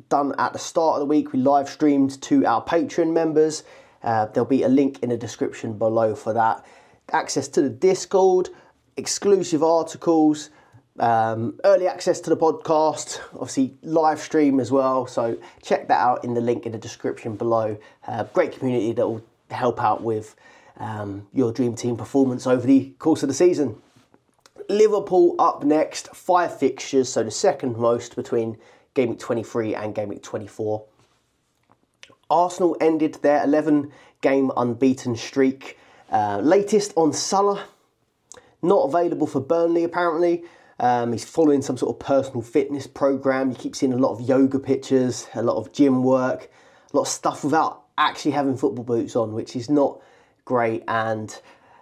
[0.09, 1.33] done at the start of the week.
[1.33, 3.63] We live streamed to our Patreon members.
[4.03, 6.63] Uh, there'll be a link in the description below for that.
[7.11, 8.49] Access to the Discord,
[8.97, 10.51] exclusive articles,
[10.99, 15.05] um, early access to the podcast, obviously live stream as well.
[15.05, 17.77] So check that out in the link in the description below.
[18.07, 20.35] Uh, great community that will help out with
[20.77, 23.81] um, your dream team performance over the course of the season.
[24.69, 28.57] Liverpool up next, five fixtures, so the second most between
[28.93, 30.83] game week 23 and game week 24.
[32.29, 35.77] Arsenal ended their 11 game unbeaten streak.
[36.11, 37.65] Uh, latest on Salah,
[38.61, 40.43] not available for Burnley apparently.
[40.79, 43.49] Um, he's following some sort of personal fitness program.
[43.49, 46.49] You keep seeing a lot of yoga pictures, a lot of gym work,
[46.93, 49.99] a lot of stuff without actually having football boots on, which is not
[50.45, 50.83] great.
[50.87, 51.35] And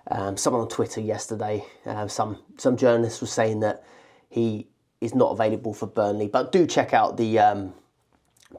[0.09, 3.83] um, someone on Twitter yesterday, uh, some some journalist was saying that
[4.29, 4.67] he
[5.01, 6.27] is not available for Burnley.
[6.27, 7.73] But do check out the um,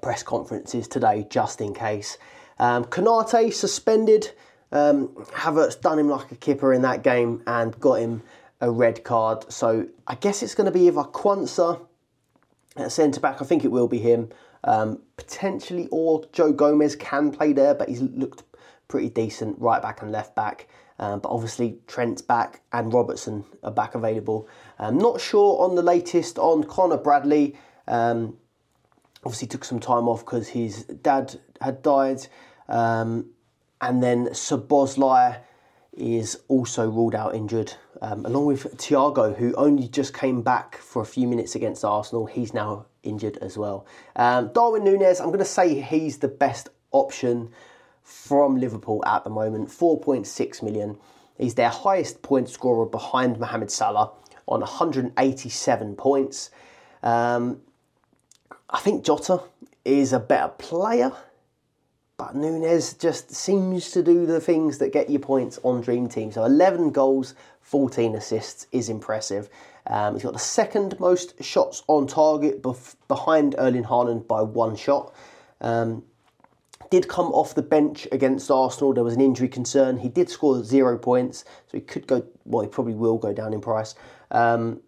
[0.03, 2.19] press conferences today just in case.
[2.59, 4.33] Um, Konate suspended.
[4.73, 8.23] Um, Havertz done him like a kipper in that game and got him
[8.61, 9.51] a red card.
[9.53, 11.87] So I guess it's going to be either Quansah
[12.77, 13.43] at centre back.
[13.43, 14.31] I think it will be him.
[14.65, 18.43] Um, potentially, or Joe Gomez can play there, but he's looked
[18.89, 20.69] pretty decent right back and left back.
[20.99, 24.49] Um, but obviously, Trent's back and Robertson are back available.
[24.79, 27.57] I'm not sure on the latest on Connor Bradley.
[27.87, 28.39] Um,
[29.25, 32.27] obviously, took some time off because his dad had died.
[32.69, 33.31] Um,
[33.81, 35.41] and then Szoboszlai
[35.93, 41.03] is also ruled out injured, um, along with Thiago, who only just came back for
[41.03, 42.27] a few minutes against Arsenal.
[42.27, 43.87] He's now injured as well.
[44.17, 47.51] Um, Darwin Nunez, I'm going to say he's the best option
[48.03, 50.97] from Liverpool at the moment, 4.6 million.
[51.39, 54.13] He's their highest point scorer behind Mohamed Salah
[54.47, 56.51] on 187 points.
[57.03, 57.61] Um,
[58.71, 59.43] I think Jota
[59.85, 61.13] is a better player
[62.19, 66.33] but Nunez just seems to do the things that get you points on Dream Team.
[66.33, 69.51] So 11 goals, 14 assists is impressive.
[69.87, 74.77] Um, he's got the second most shots on target bef- behind Erling Haaland by one
[74.77, 75.15] shot.
[75.61, 76.05] Um,
[76.91, 78.95] did come off the bench against Arsenal.
[78.95, 79.99] There was an injury concern.
[79.99, 82.25] He did score zero points, so he could go.
[82.45, 83.95] Well, he probably will go down in price.
[84.31, 84.81] Um,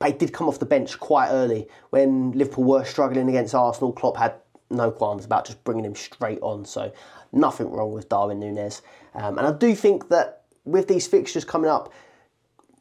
[0.00, 3.92] but he did come off the bench quite early when Liverpool were struggling against Arsenal.
[3.92, 4.34] Klopp had
[4.70, 6.64] no qualms about just bringing him straight on.
[6.64, 6.92] So
[7.32, 8.82] nothing wrong with Darwin Nunez.
[9.14, 11.92] Um, and I do think that with these fixtures coming up,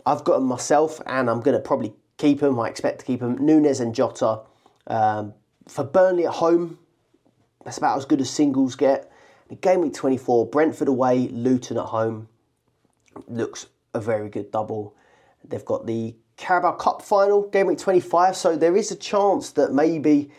[0.06, 2.60] I've got them myself, and I'm going to probably keep them.
[2.60, 3.38] I expect to keep them.
[3.46, 4.42] Nunez and Jota
[4.88, 5.34] um,
[5.68, 6.78] for Burnley at home.
[7.64, 9.12] That's about as good as singles get.
[9.62, 12.28] game week 24, Brentford away, Luton at home.
[13.28, 14.96] Looks a very good double.
[15.46, 19.72] They've got the Carabao Cup final, game week 25, so there is a chance that
[19.72, 20.32] maybe,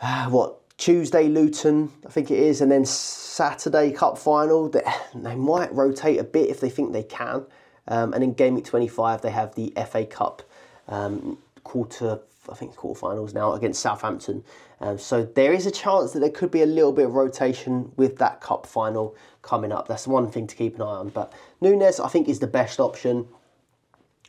[0.00, 4.82] uh, what, Tuesday Luton, I think it is, and then Saturday Cup final, they,
[5.14, 7.46] they might rotate a bit if they think they can.
[7.86, 10.42] Um, and in game week 25, they have the FA Cup
[10.88, 14.44] um, quarter, I think quarterfinals now against Southampton.
[14.80, 17.92] Um, so there is a chance that there could be a little bit of rotation
[17.96, 19.88] with that cup final coming up.
[19.88, 21.08] That's one thing to keep an eye on.
[21.10, 23.26] But Nunez, I think, is the best option.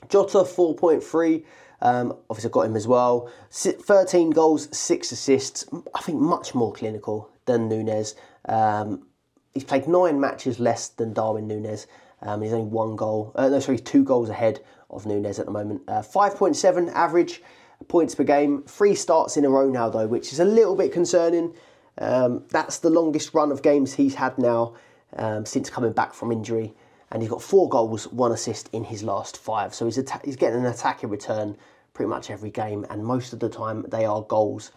[0.07, 1.43] Jota, 4.3.
[1.81, 3.29] Um, obviously, got him as well.
[3.51, 5.65] 13 goals, 6 assists.
[5.93, 8.15] I think much more clinical than Nunez.
[8.47, 9.07] Um,
[9.53, 11.87] he's played nine matches less than Darwin Nunez.
[12.21, 15.51] Um, he's only one goal, uh, no, sorry, two goals ahead of Nunez at the
[15.51, 15.81] moment.
[15.87, 17.41] Uh, 5.7 average
[17.87, 18.63] points per game.
[18.63, 21.53] Three starts in a row now, though, which is a little bit concerning.
[21.97, 24.75] Um, that's the longest run of games he's had now
[25.15, 26.73] um, since coming back from injury.
[27.15, 29.73] And he's got four goals, one assist in his last five.
[29.73, 31.55] So he's, atta- he's getting an attacking return
[31.93, 34.73] pretty much every game, and most of the time they are goals.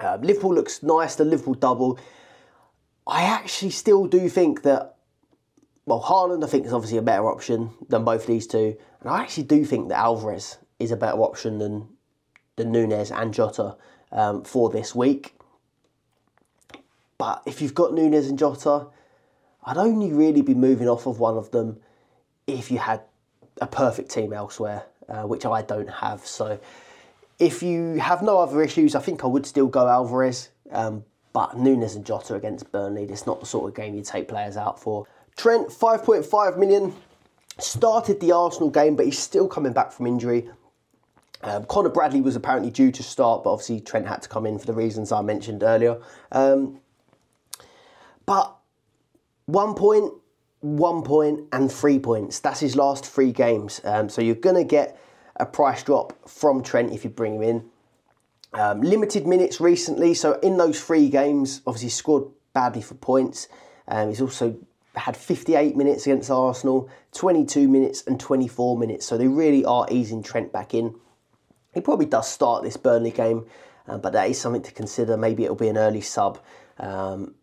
[0.00, 1.98] Uh, Liverpool looks nice, the Liverpool double.
[3.06, 4.96] I actually still do think that,
[5.84, 8.74] well, Haaland I think is obviously a better option than both these two.
[9.02, 11.86] And I actually do think that Alvarez is a better option than
[12.56, 13.76] than Nunez and Jota
[14.10, 15.34] um, for this week.
[17.18, 18.86] But if you've got Nunez and Jota,
[19.64, 21.80] I'd only really be moving off of one of them
[22.46, 23.02] if you had
[23.60, 26.26] a perfect team elsewhere, uh, which I don't have.
[26.26, 26.58] So
[27.38, 30.50] if you have no other issues, I think I would still go Alvarez.
[30.70, 34.28] Um, but Nunez and Jota against Burnley, it's not the sort of game you take
[34.28, 35.06] players out for.
[35.36, 36.94] Trent, 5.5 million,
[37.58, 40.48] started the Arsenal game, but he's still coming back from injury.
[41.42, 44.58] Um, Conor Bradley was apparently due to start, but obviously Trent had to come in
[44.58, 46.00] for the reasons I mentioned earlier.
[46.30, 46.80] Um,
[48.26, 48.56] but
[49.46, 50.12] one point,
[50.60, 52.40] one point, and three points.
[52.40, 53.80] That's his last three games.
[53.84, 54.98] Um, so you're going to get
[55.36, 57.64] a price drop from Trent if you bring him in.
[58.54, 63.48] Um, limited minutes recently, so in those three games, obviously scored badly for points.
[63.88, 64.56] Um, he's also
[64.94, 69.06] had 58 minutes against Arsenal, 22 minutes, and 24 minutes.
[69.06, 70.94] So they really are easing Trent back in.
[71.72, 73.46] He probably does start this Burnley game,
[73.88, 75.16] uh, but that is something to consider.
[75.16, 76.38] Maybe it'll be an early sub
[76.78, 77.34] um,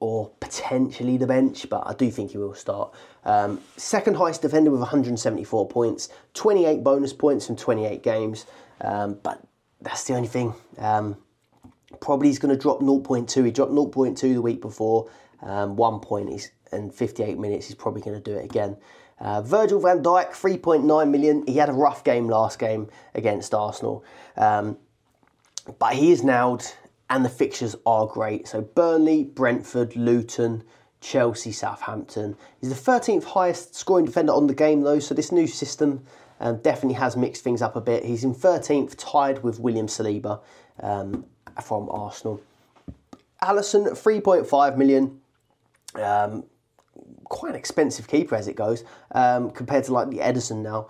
[0.00, 2.94] or potentially the bench, but I do think he will start.
[3.24, 8.46] Um, second highest defender with 174 points, 28 bonus points from 28 games,
[8.82, 9.42] um, but
[9.80, 10.54] that's the only thing.
[10.78, 11.16] Um,
[12.00, 13.44] probably he's going to drop 0.2.
[13.44, 15.10] He dropped 0.2 the week before,
[15.42, 17.66] um, one point is, and 58 minutes.
[17.66, 18.76] He's probably going to do it again.
[19.18, 21.46] Uh, Virgil van Dijk, 3.9 million.
[21.46, 24.04] He had a rough game last game against Arsenal.
[24.36, 24.76] Um,
[25.78, 26.74] but he is nailed,
[27.08, 28.48] and the fixtures are great.
[28.48, 30.64] So Burnley, Brentford, Luton,
[31.00, 32.36] Chelsea, Southampton.
[32.60, 36.04] He's the 13th highest scoring defender on the game, though, so this new system
[36.40, 38.04] um, definitely has mixed things up a bit.
[38.04, 40.40] He's in 13th, tied with William Saliba
[40.80, 41.24] um,
[41.62, 42.40] from Arsenal.
[43.42, 45.20] Alisson, 3.5 million.
[45.94, 46.44] Um,
[47.24, 50.88] quite an expensive keeper as it goes um, compared to like the Ederson now.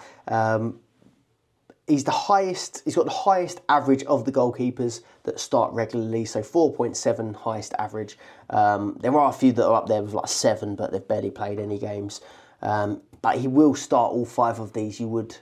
[1.86, 2.82] He's the highest.
[2.84, 6.24] He's got the highest average of the goalkeepers that start regularly.
[6.24, 8.18] So four point seven highest average.
[8.50, 11.30] Um, there are a few that are up there with like seven, but they've barely
[11.30, 12.20] played any games.
[12.60, 14.98] Um, but he will start all five of these.
[14.98, 15.36] You would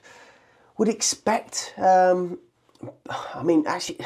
[0.76, 1.72] would expect.
[1.78, 2.38] Um,
[3.08, 4.00] I mean, actually,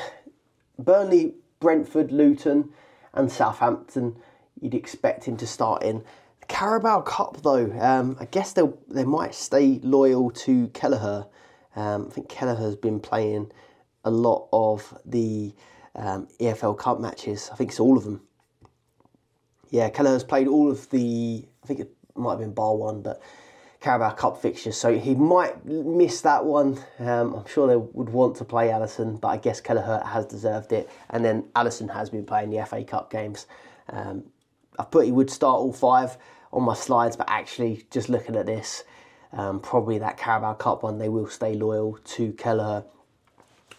[0.78, 2.70] Burnley, Brentford, Luton,
[3.14, 4.16] and Southampton.
[4.60, 6.04] You'd expect him to start in.
[6.46, 11.26] Carabao Cup, though, um, I guess they they might stay loyal to Kelleher.
[11.78, 13.52] Um, I think Kelleher's been playing
[14.04, 15.54] a lot of the
[15.94, 17.50] um, EFL Cup matches.
[17.52, 18.20] I think it's all of them.
[19.70, 21.46] Yeah, Kelleher's played all of the.
[21.62, 23.22] I think it might have been bar one, but
[23.78, 24.76] Carabao Cup fixtures.
[24.76, 26.80] So he might miss that one.
[26.98, 30.72] Um, I'm sure they would want to play Alisson, but I guess Kelleher has deserved
[30.72, 30.90] it.
[31.10, 33.46] And then Alisson has been playing the FA Cup games.
[33.88, 34.24] Um,
[34.80, 36.18] I thought he would start all five
[36.52, 38.82] on my slides, but actually, just looking at this,
[39.32, 42.84] um, probably that Carabao Cup one, they will stay loyal to Kelleher.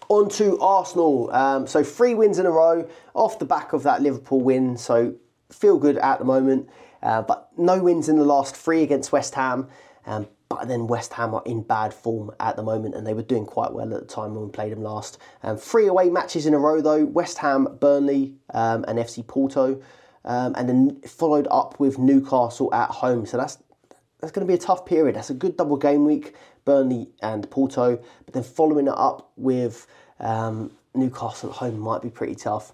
[0.08, 1.32] On to Arsenal.
[1.32, 4.78] Um, so three wins in a row off the back of that Liverpool win.
[4.78, 5.16] So
[5.52, 6.70] feel good at the moment,
[7.04, 9.68] uh, but no wins in the last three against West Ham.
[10.06, 13.22] Um, but then West Ham are in bad form at the moment, and they were
[13.22, 15.20] doing quite well at the time when we played them last.
[15.44, 19.80] Um, three away matches in a row though: West Ham, Burnley, um, and FC Porto
[20.26, 23.26] um, and then followed up with Newcastle at home.
[23.26, 23.58] So that's
[24.20, 25.16] that's going to be a tough period.
[25.16, 29.88] That's a good double game week, Burnley and Porto, but then following it up with
[30.20, 32.74] um, Newcastle at home might be pretty tough.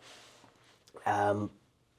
[1.05, 1.51] Um,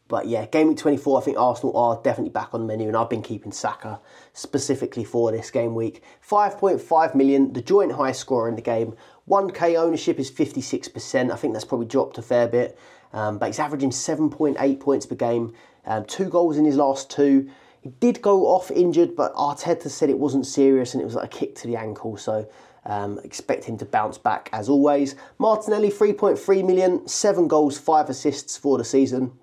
[0.09, 2.97] but yeah, game week 24, I think Arsenal are definitely back on the menu, and
[2.97, 4.01] I've been keeping Saka
[4.33, 6.03] specifically for this game week.
[6.29, 8.95] 5.5 million, the joint highest scorer in the game.
[9.29, 11.33] 1k ownership is 56%.
[11.33, 12.79] I think that's probably dropped a fair bit,
[13.13, 17.51] um, but he's averaging 7.8 points per game, um, two goals in his last two.
[17.87, 21.33] He did go off injured, but Arteta said it wasn't serious and it was like
[21.33, 22.49] a kick to the ankle, so
[22.85, 25.15] um, expect him to bounce back as always.
[25.39, 29.39] Martinelli, 3.3 million, seven goals, five assists for the season.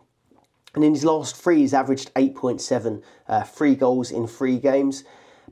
[0.75, 5.05] And in his last three, he's averaged 8.7, uh, three goals in three games.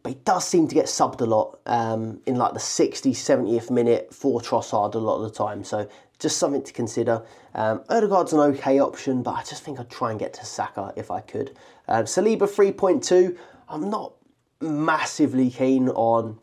[0.04, 3.72] But he does seem to get subbed a lot um, in like the 60th, 70th
[3.72, 5.64] minute for Trossard a lot of the time.
[5.64, 5.88] So
[6.22, 7.24] just something to consider.
[7.56, 10.94] Um, Odegaard's an okay option, but I just think I'd try and get to Saka
[10.96, 11.58] if I could.
[11.92, 13.38] Um, Saliba 3.2.
[13.68, 14.14] I'm not
[14.62, 16.40] massively keen on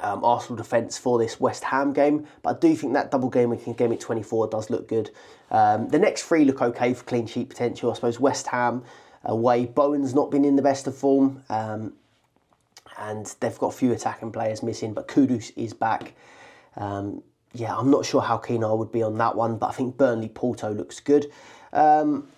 [0.00, 3.50] um, Arsenal defence for this West Ham game, but I do think that double game
[3.50, 5.10] week game week 24 does look good.
[5.50, 7.90] Um, the next three look okay for clean sheet potential.
[7.90, 8.82] I suppose West Ham
[9.24, 9.66] away.
[9.66, 11.92] Bowen's not been in the best of form, um,
[12.96, 16.14] and they've got a few attacking players missing, but Kudus is back.
[16.76, 19.72] Um, yeah, I'm not sure how keen I would be on that one, but I
[19.72, 21.30] think Burnley Porto looks good.
[21.74, 22.28] Um,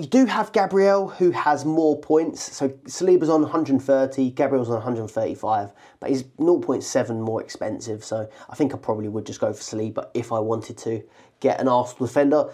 [0.00, 2.56] you do have Gabriel who has more points.
[2.56, 8.02] So Saliba's on 130, Gabriel's on 135, but he's 0.7 more expensive.
[8.02, 11.02] So I think I probably would just go for Saliba if I wanted to
[11.40, 12.50] get an Arsenal defender.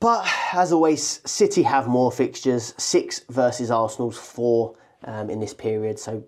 [0.00, 5.98] But as always, City have more fixtures, six versus Arsenal's four um, in this period.
[5.98, 6.24] So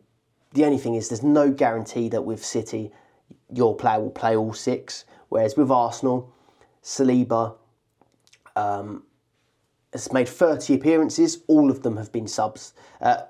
[0.53, 2.93] the only thing is, there's no guarantee that with City,
[3.51, 5.07] your player will play all six.
[5.31, 6.35] Whereas with Arsenal,
[6.83, 7.57] Saliba,
[8.55, 9.05] um,
[9.93, 11.43] has made 30 appearances.
[11.47, 12.73] All of them have been subs.
[13.01, 13.23] Uh,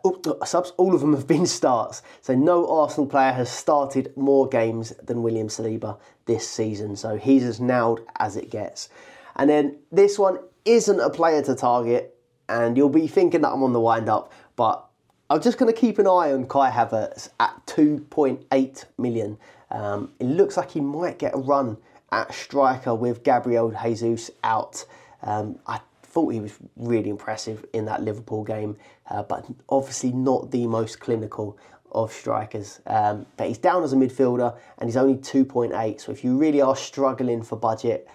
[0.44, 0.72] subs.
[0.76, 2.02] All of them have been starts.
[2.20, 6.96] So no Arsenal player has started more games than William Saliba this season.
[6.96, 8.88] So he's as nailed as it gets.
[9.36, 12.16] And then this one isn't a player to target,
[12.48, 14.86] and you'll be thinking that I'm on the wind up, but
[15.30, 19.38] I'm just going to keep an eye on Kai Havertz at 2.8 million.
[19.70, 21.78] Um, it looks like he might get a run
[22.12, 24.84] at striker with Gabriel Jesus out.
[25.22, 25.80] Um, I
[26.12, 28.76] thought he was really impressive in that Liverpool game,
[29.08, 31.58] uh, but obviously not the most clinical
[31.90, 32.80] of strikers.
[32.86, 36.00] Um, but he's down as a midfielder and he's only 2.8.
[36.00, 38.08] So if you really are struggling for budget,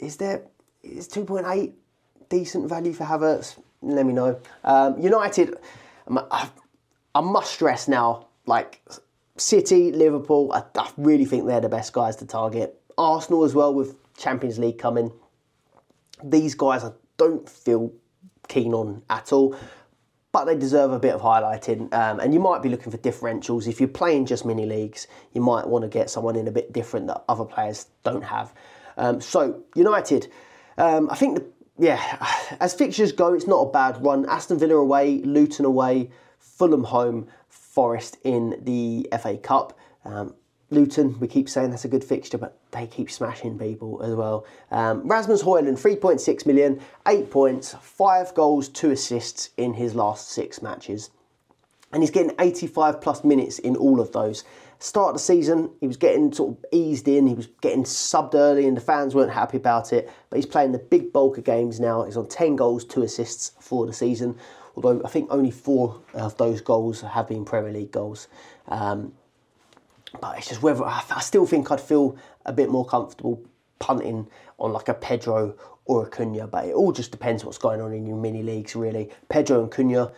[0.00, 0.42] is there
[0.82, 1.72] is 2.8
[2.28, 3.60] decent value for Havertz?
[3.80, 4.40] Let me know.
[4.64, 5.56] Um, United,
[6.08, 8.82] I must stress now, like
[9.36, 12.80] City, Liverpool, I, I really think they're the best guys to target.
[12.96, 15.12] Arsenal as well with Champions League coming
[16.22, 17.92] these guys I don't feel
[18.48, 19.56] keen on at all,
[20.32, 21.92] but they deserve a bit of highlighting.
[21.92, 23.66] Um, and you might be looking for differentials.
[23.66, 26.72] If you're playing just mini leagues, you might want to get someone in a bit
[26.72, 28.52] different that other players don't have.
[28.96, 30.30] Um, so, United,
[30.76, 31.46] um, I think, the,
[31.78, 32.18] yeah,
[32.60, 34.26] as fixtures go, it's not a bad run.
[34.28, 39.78] Aston Villa away, Luton away, Fulham home, Forest in the FA Cup.
[40.04, 40.34] Um,
[40.70, 44.46] Luton, we keep saying that's a good fixture, but they keep smashing people as well.
[44.70, 50.60] Um, Rasmus Højlund, 3.6 million, 8 points, 5 goals, 2 assists in his last 6
[50.62, 51.10] matches.
[51.92, 54.44] And he's getting 85 plus minutes in all of those.
[54.80, 58.34] Start of the season, he was getting sort of eased in, he was getting subbed
[58.34, 60.10] early, and the fans weren't happy about it.
[60.30, 62.04] But he's playing the big bulk of games now.
[62.04, 64.36] He's on 10 goals, 2 assists for the season.
[64.76, 68.28] Although I think only four of those goals have been Premier League goals.
[68.68, 69.12] Um,
[70.20, 72.16] but it's just whether I still think I'd feel
[72.48, 73.42] a bit more comfortable
[73.78, 74.26] punting
[74.58, 77.92] on like a Pedro or a Cunha, but it all just depends what's going on
[77.92, 79.10] in your mini leagues, really.
[79.28, 80.12] Pedro and Cunha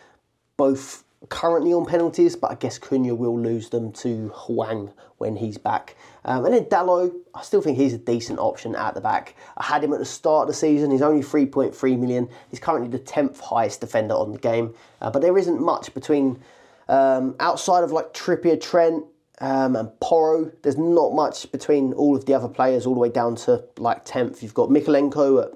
[0.57, 5.57] both currently on penalties, but I guess Cunha will lose them to Hwang when he's
[5.57, 5.95] back.
[6.25, 9.35] Um, and then Dalot, I still think he's a decent option at the back.
[9.57, 10.91] I had him at the start of the season.
[10.91, 12.27] He's only 3.3 million.
[12.49, 16.41] He's currently the 10th highest defender on the game, uh, but there isn't much between
[16.89, 19.05] um, outside of like Trippier, Trent,
[19.41, 20.51] um, and Porro.
[20.61, 24.05] There's not much between all of the other players, all the way down to like
[24.05, 24.41] 10th.
[24.41, 25.49] You've got Mykolenko at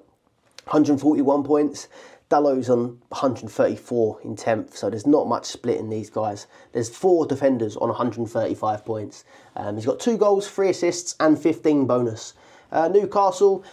[0.66, 1.88] 141 points.
[2.28, 6.48] Dalot's on 134 in 10th, so there's not much split in these guys.
[6.74, 9.24] There's four defenders on 135 points.
[9.56, 12.34] Um, he's got two goals, three assists, and 15 bonus.
[12.72, 13.64] Uh, Newcastle,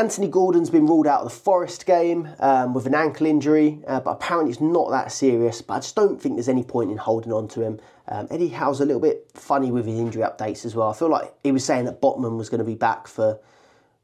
[0.00, 4.00] Anthony Gordon's been ruled out of the Forest game um, with an ankle injury, uh,
[4.00, 5.60] but apparently it's not that serious.
[5.60, 7.78] But I just don't think there's any point in holding on to him.
[8.08, 10.88] Um, Eddie Howe's a little bit funny with his injury updates as well.
[10.88, 13.40] I feel like he was saying that Botman was going to be back for,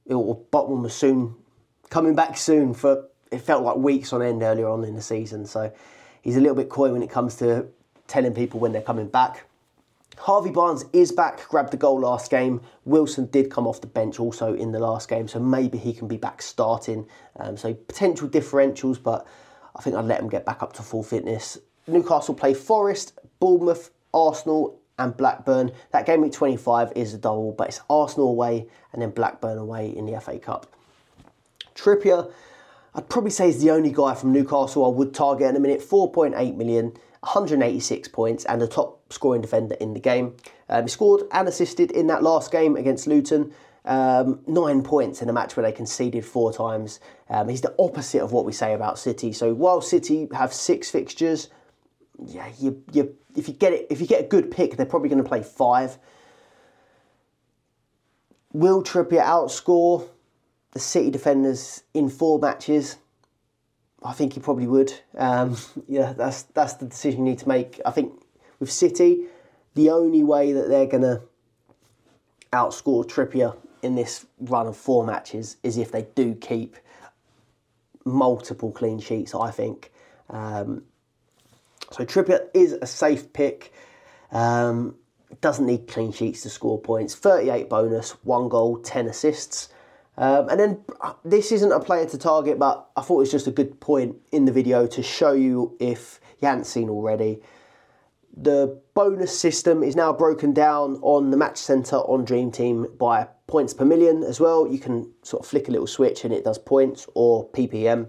[0.04, 1.34] or Botman was soon
[1.88, 3.06] coming back soon for.
[3.30, 5.72] It felt like weeks on end earlier on in the season, so
[6.20, 7.68] he's a little bit coy when it comes to
[8.06, 9.44] telling people when they're coming back.
[10.18, 12.60] Harvey Barnes is back, grabbed the goal last game.
[12.84, 16.08] Wilson did come off the bench also in the last game, so maybe he can
[16.08, 17.06] be back starting.
[17.38, 19.26] Um, so potential differentials, but
[19.76, 21.58] I think I'd let him get back up to full fitness.
[21.86, 25.72] Newcastle play Forest, Bournemouth, Arsenal, and Blackburn.
[25.92, 29.94] That game week 25 is a double, but it's Arsenal away and then Blackburn away
[29.94, 30.66] in the FA Cup.
[31.74, 32.32] Trippier,
[32.94, 35.80] I'd probably say is the only guy from Newcastle I would target in a minute.
[35.80, 40.36] 4.8 million, 186 points, and a top scoring defender in the game.
[40.68, 43.52] Um, he scored and assisted in that last game against Luton.
[43.84, 46.98] Um, nine points in a match where they conceded four times.
[47.30, 49.32] Um, he's the opposite of what we say about City.
[49.32, 51.48] So while City have six fixtures,
[52.24, 55.08] yeah, you, you if you get it if you get a good pick, they're probably
[55.08, 55.98] going to play five.
[58.52, 60.08] Will Trippier outscore
[60.72, 62.96] the City defenders in four matches?
[64.02, 64.92] I think he probably would.
[65.16, 67.80] Um, yeah, that's that's the decision you need to make.
[67.84, 68.20] I think
[68.58, 69.24] with City,
[69.74, 71.22] the only way that they're going to
[72.52, 76.76] outscore Trippier in this run of four matches is if they do keep
[78.04, 79.34] multiple clean sheets.
[79.34, 79.92] I think.
[80.30, 80.84] Um,
[81.90, 83.72] so Trippier is a safe pick.
[84.32, 84.96] Um,
[85.40, 87.14] doesn't need clean sheets to score points.
[87.14, 89.68] 38 bonus, one goal, 10 assists.
[90.16, 93.30] Um, and then uh, this isn't a player to target, but I thought it was
[93.30, 97.40] just a good point in the video to show you if you hadn't seen already.
[98.36, 103.28] The bonus system is now broken down on the match centre on Dream Team by
[103.46, 104.66] points per million as well.
[104.66, 108.08] You can sort of flick a little switch and it does points or PPM.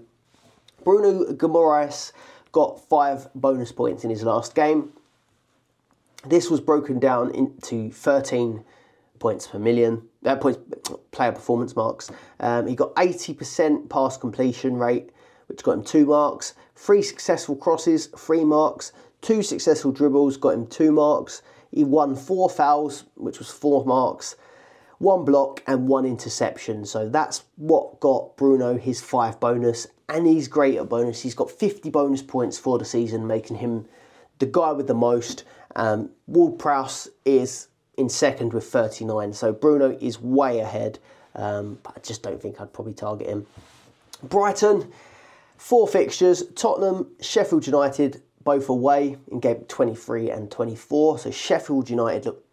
[0.83, 2.11] Bruno Guimaraes
[2.51, 4.91] got five bonus points in his last game.
[6.25, 8.65] This was broken down into 13
[9.19, 10.59] points per million, uh, points
[11.11, 12.11] player performance marks.
[12.39, 15.09] Um, he got 80% pass completion rate,
[15.47, 16.53] which got him two marks.
[16.75, 18.91] Three successful crosses, three marks.
[19.21, 21.41] Two successful dribbles, got him two marks.
[21.71, 24.35] He won four fouls, which was four marks.
[24.99, 26.85] One block and one interception.
[26.85, 31.21] So that's what got Bruno his five bonus and he's great at bonus.
[31.21, 33.85] He's got 50 bonus points for the season, making him
[34.39, 35.43] the guy with the most.
[35.75, 40.99] Um, Ward Prowse is in second with 39, so Bruno is way ahead,
[41.35, 43.47] um, but I just don't think I'd probably target him.
[44.23, 44.91] Brighton,
[45.57, 51.19] four fixtures Tottenham, Sheffield United, both away in game 23 and 24.
[51.19, 52.45] So Sheffield United look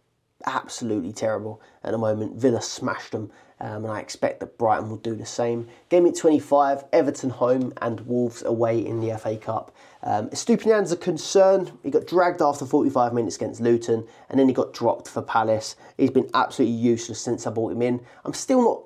[0.45, 2.35] absolutely terrible at the moment.
[2.35, 3.31] Villa smashed them
[3.61, 5.69] um, and I expect that Brighton will do the same.
[5.87, 9.73] Game at 25, Everton home and Wolves away in the FA Cup.
[10.03, 11.71] Um, Estupiñán's a concern.
[11.81, 15.77] He got dragged after 45 minutes against Luton and then he got dropped for Palace.
[15.97, 18.05] He's been absolutely useless since I brought him in.
[18.25, 18.81] I'm still not.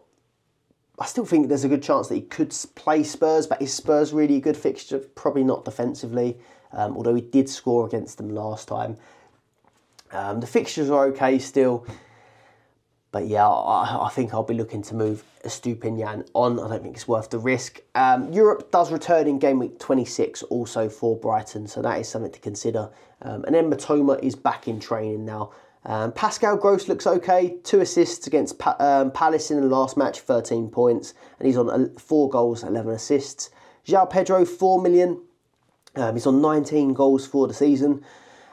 [1.00, 4.14] I still think there's a good chance that he could play Spurs, but is Spurs
[4.14, 5.00] really a good fixture?
[5.00, 6.38] Probably not defensively,
[6.72, 8.98] um, although he did score against them last time.
[10.12, 11.86] Um, the fixtures are okay still.
[13.12, 16.60] But yeah, I, I, think I'll be looking to move Estupiñán on.
[16.60, 17.82] I don't think it's worth the risk.
[17.96, 22.32] Um, Europe does return in game week 26 also for Brighton, so that is something
[22.32, 22.92] to consider.
[23.24, 25.52] Um, and then Mitoma is back in training now.
[25.86, 27.58] Um, Pascal Gross looks okay.
[27.64, 31.96] Two assists against pa- um, Palace in the last match, 13 points, and he's on
[31.96, 33.50] four goals, 11 assists.
[33.88, 35.20] João Pedro, 4 million.
[36.00, 38.04] Um, he's on 19 goals for the season,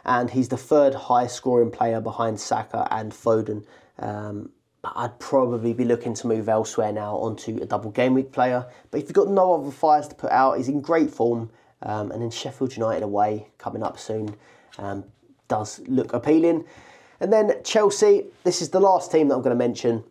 [0.05, 3.65] and he's the third highest scoring player behind Saka and Foden.
[3.99, 4.51] Um,
[4.85, 8.67] I'd probably be looking to move elsewhere now onto a double game week player.
[8.91, 11.51] But if you've got no other fires to put out, he's in great form.
[11.83, 14.35] Um, and then Sheffield United away coming up soon
[14.79, 15.05] um,
[15.49, 16.65] does look appealing.
[17.21, 20.05] And then Chelsea, this is the last team that I'm going to mention.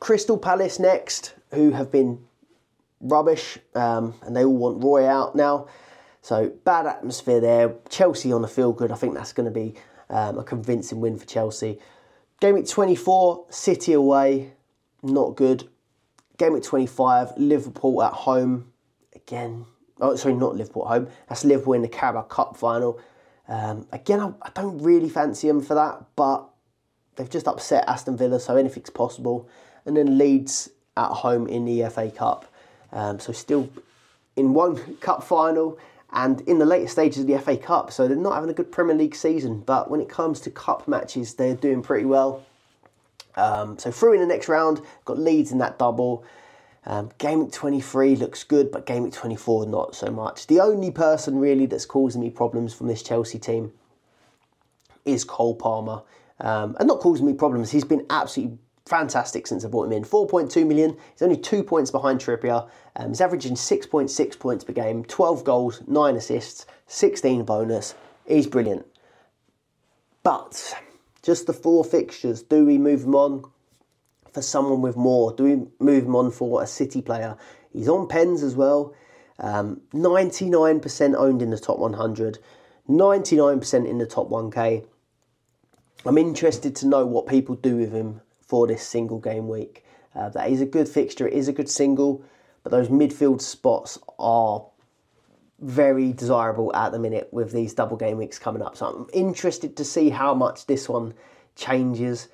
[0.00, 2.24] Crystal Palace next, who have been
[3.00, 5.66] rubbish, um, and they all want Roy out now.
[6.24, 7.74] So bad atmosphere there.
[7.90, 8.90] Chelsea on the field good.
[8.90, 9.74] I think that's going to be
[10.08, 11.78] um, a convincing win for Chelsea.
[12.40, 14.52] Game week 24, City away,
[15.02, 15.68] not good.
[16.38, 18.72] Game week 25, Liverpool at home.
[19.14, 19.66] Again,
[20.00, 21.08] oh, sorry, not Liverpool at home.
[21.28, 22.98] That's Liverpool in the Carabao Cup final.
[23.46, 26.48] Um, again, I, I, don't really fancy them for that, but
[27.16, 29.46] they've just upset Aston Villa, so anything's possible.
[29.84, 32.50] And then Leeds at home in the FA Cup.
[32.92, 33.68] Um, so still
[34.36, 35.78] in one cup final
[36.14, 38.70] and in the later stages of the FA Cup, so they're not having a good
[38.70, 39.60] Premier League season.
[39.60, 42.44] But when it comes to cup matches, they're doing pretty well.
[43.34, 46.24] Um, so through in the next round, got Leeds in that double.
[46.86, 50.46] Um, game week 23 looks good, but game week 24 not so much.
[50.46, 53.72] The only person really that's causing me problems from this Chelsea team
[55.04, 56.02] is Cole Palmer.
[56.38, 60.04] Um, and not causing me problems, he's been absolutely fantastic since I brought him in.
[60.04, 60.96] 4.2 million.
[61.12, 62.68] He's only two points behind Trippier.
[62.96, 67.94] Um, he's averaging 6.6 points per game, 12 goals, 9 assists, 16 bonus.
[68.26, 68.86] He's brilliant.
[70.22, 70.74] But
[71.22, 72.42] Just the four fixtures.
[72.42, 73.44] Do we move him on
[74.32, 75.32] for someone with more?
[75.32, 77.36] Do we move him on for a City player?
[77.72, 78.94] He's on pens as well.
[79.38, 82.38] Um, 99% owned in the top 100,
[82.88, 84.86] 99% in the top 1k.
[86.04, 88.20] I'm interested to know what people do with him
[88.54, 89.84] for this single game week.
[90.14, 92.22] Uh, that is a good fixture, it is a good single,
[92.62, 94.64] but those midfield spots are
[95.58, 98.76] very desirable at the minute with these double game weeks coming up.
[98.76, 101.14] So I'm interested to see how much this one
[101.56, 102.28] changes.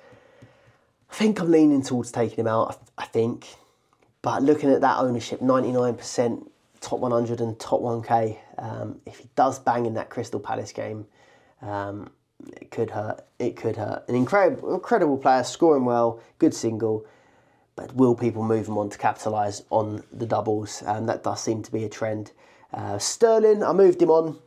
[1.09, 3.47] I think I'm leaning towards taking him out, I think.
[4.21, 6.47] But looking at that ownership, 99%
[6.81, 11.07] top 100 and top 1k, um, if he does bang in that Crystal Palace game,
[11.63, 12.11] um,
[12.59, 13.25] it could hurt.
[13.39, 14.03] It could hurt.
[14.07, 17.05] An incredible, incredible player, scoring well, good single.
[17.75, 20.83] But will people move him on to capitalise on the doubles?
[20.85, 22.31] Um, that does seem to be a trend.
[22.73, 24.39] Uh, Sterling, I moved him on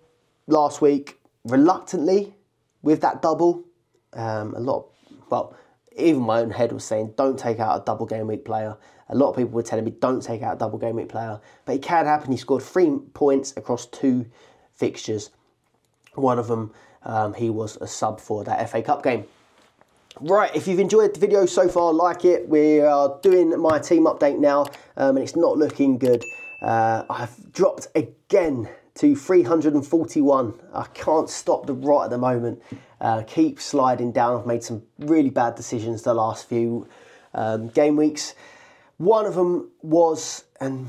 [0.46, 2.34] last week reluctantly
[2.82, 3.64] with that double.
[4.12, 4.88] Um, a lot,
[5.30, 5.56] well,
[5.96, 8.76] even my own head was saying, don't take out a double game week player.
[9.08, 11.40] A lot of people were telling me, don't take out a double game week player.
[11.64, 12.32] But it can happen.
[12.32, 14.26] He scored three points across two
[14.72, 15.30] fixtures.
[16.14, 16.72] One of them,
[17.04, 19.24] um, he was a sub for that FA Cup game.
[20.20, 22.48] Right, if you've enjoyed the video so far, like it.
[22.48, 26.22] We are doing my team update now, um, and it's not looking good.
[26.62, 30.54] Uh, I've dropped again to 341.
[30.72, 32.62] I can't stop the rot at the moment.
[33.00, 34.38] Uh, keep sliding down.
[34.38, 36.86] I've made some really bad decisions the last few
[37.34, 38.34] um, game weeks.
[38.98, 40.88] One of them was, and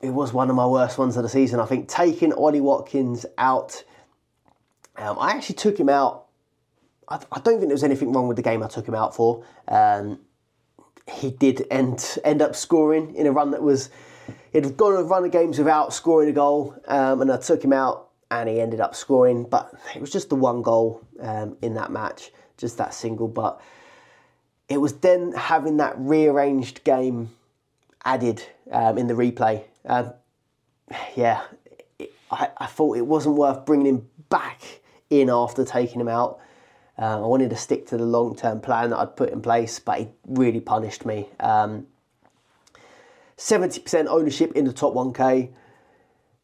[0.00, 3.24] it was one of my worst ones of the season, I think, taking Ollie Watkins
[3.38, 3.84] out.
[4.96, 6.26] Um, I actually took him out.
[7.08, 9.14] I, I, don't think there was anything wrong with the game I took him out
[9.14, 9.44] for.
[9.68, 10.20] Um,
[11.10, 13.90] he did end end up scoring in a run that was
[14.52, 17.72] he'd gone a run of games without scoring a goal, um, and I took him
[17.72, 19.44] out and he ended up scoring.
[19.44, 23.28] But it was just the one goal um, in that match, just that single.
[23.28, 23.60] But
[24.68, 27.30] it was then having that rearranged game
[28.04, 29.64] added um, in the replay.
[29.84, 30.12] Um,
[31.16, 31.42] yeah,
[32.30, 34.81] I, I thought it wasn't worth bringing him back
[35.12, 36.40] in after taking him out.
[36.98, 39.78] Um, I wanted to stick to the long term plan that I'd put in place,
[39.78, 41.28] but he really punished me.
[41.40, 41.86] Um,
[43.38, 45.52] 70% ownership in the top 1k,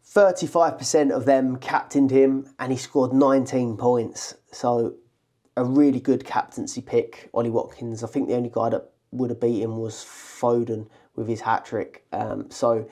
[0.04, 4.34] 35% of them captained him, and he scored 19 points.
[4.50, 4.94] So,
[5.56, 8.02] a really good captaincy pick, Ollie Watkins.
[8.02, 11.64] I think the only guy that would have beat him was Foden with his hat
[11.64, 12.04] trick.
[12.12, 12.88] Um, so,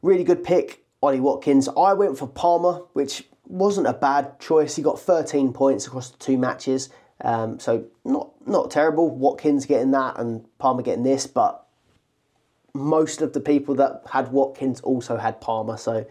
[0.00, 1.68] really good pick, Ollie Watkins.
[1.76, 4.76] I went for Palmer, which wasn't a bad choice.
[4.76, 6.90] He got 13 points across the two matches,
[7.22, 9.10] um, so not not terrible.
[9.10, 11.66] Watkins getting that and Palmer getting this, but
[12.74, 16.06] most of the people that had Watkins also had Palmer, so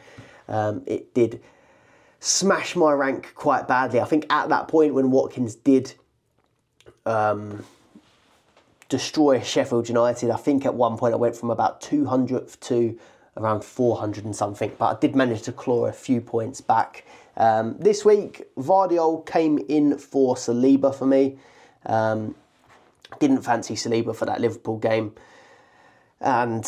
[0.48, 1.42] um, it did
[2.20, 4.00] smash my rank quite badly.
[4.00, 5.94] I think at that point when Watkins did
[7.06, 7.64] um,
[8.90, 12.98] destroy Sheffield United, I think at one point I went from about 200th to
[13.38, 17.06] around 400 and something, but I did manage to claw a few points back.
[17.38, 21.38] Um, this week, Gvardiol came in for Saliba for me.
[21.86, 22.36] Um,
[23.20, 25.14] didn't fancy Saliba for that Liverpool game.
[26.20, 26.64] And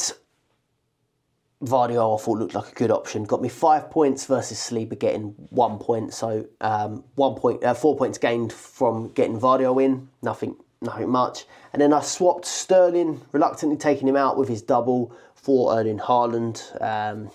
[1.63, 3.23] Gvardiol I thought looked like a good option.
[3.23, 6.13] Got me five points versus Saliba getting one point.
[6.13, 10.07] So um, one point, uh, four points gained from getting Gvardiol in.
[10.21, 11.45] Nothing, nothing much.
[11.73, 16.61] And then I swapped Sterling, reluctantly taking him out with his double for Erling Haaland.
[16.81, 17.31] Um,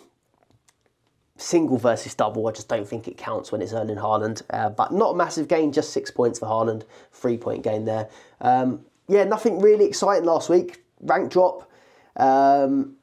[1.45, 4.42] single versus double, I just don't think it counts when it's Erling Haaland.
[4.51, 8.09] Uh, but not a massive gain, just six points for Haaland, three point gain there.
[8.40, 10.82] Um, yeah, nothing really exciting last week.
[11.01, 11.70] Rank drop,
[12.16, 12.97] um,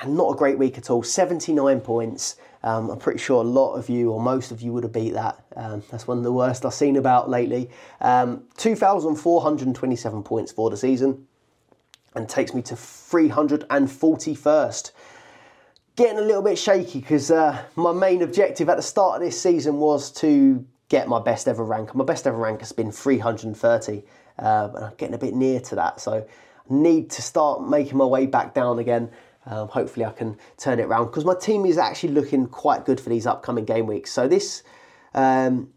[0.00, 1.02] and not a great week at all.
[1.02, 2.36] 79 points.
[2.62, 5.14] Um, I'm pretty sure a lot of you, or most of you, would have beat
[5.14, 5.42] that.
[5.56, 7.70] Um, that's one of the worst I've seen about lately.
[8.00, 11.26] Um, 2,427 points for the season,
[12.14, 14.90] and takes me to 341st
[15.96, 19.40] getting a little bit shaky because uh, my main objective at the start of this
[19.40, 21.94] season was to get my best ever rank.
[21.94, 24.04] My best ever rank has been 330,
[24.38, 26.00] uh, and I'm getting a bit near to that.
[26.00, 26.24] So I
[26.68, 29.10] need to start making my way back down again.
[29.46, 33.00] Um, hopefully, I can turn it around because my team is actually looking quite good
[33.00, 34.12] for these upcoming game weeks.
[34.12, 34.62] So this.
[35.14, 35.70] Um,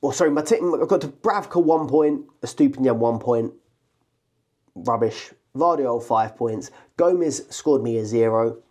[0.00, 0.72] well, sorry, my team.
[0.80, 3.52] I've got Dubravka one point, a Estupiñán one point.
[4.74, 5.32] Rubbish.
[5.56, 6.70] Gvardiol five points.
[6.96, 8.62] Gomez scored me a zero.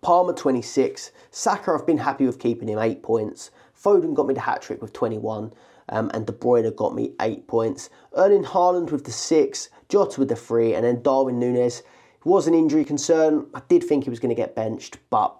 [0.00, 1.10] Palmer 26.
[1.30, 3.50] Saka, I've been happy with keeping him 8 points.
[3.80, 5.52] Foden got me the hat trick with 21.
[5.90, 7.90] Um, and De Bruyne got me 8 points.
[8.16, 9.68] Erling Haaland with the 6.
[9.88, 10.74] Jota with the 3.
[10.74, 11.82] And then Darwin Nunez
[12.24, 13.46] was an injury concern.
[13.54, 15.34] I did think he was going to get benched, but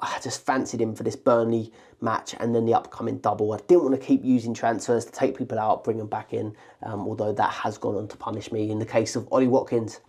[0.00, 3.52] I just fancied him for this Burnley match and then the upcoming double.
[3.52, 6.56] I didn't want to keep using transfers to take people out, bring them back in,
[6.82, 10.00] um, although that has gone on to punish me in the case of Ollie Watkins.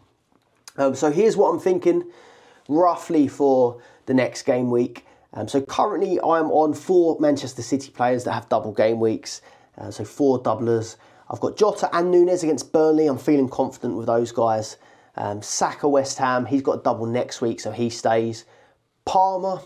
[0.78, 2.04] Um, so here's what I'm thinking
[2.68, 5.06] roughly for the next game week.
[5.34, 9.42] Um, so currently I'm on four Manchester City players that have double game weeks.
[9.78, 10.98] Uh, so four doublers.
[11.30, 13.08] I've got Jota and Nunez against Burnley.
[13.08, 14.78] I'm feeling confident with those guys.
[15.16, 18.46] Um, Saka West Ham, he's got a double next week, so he stays.
[19.06, 19.62] Palmer,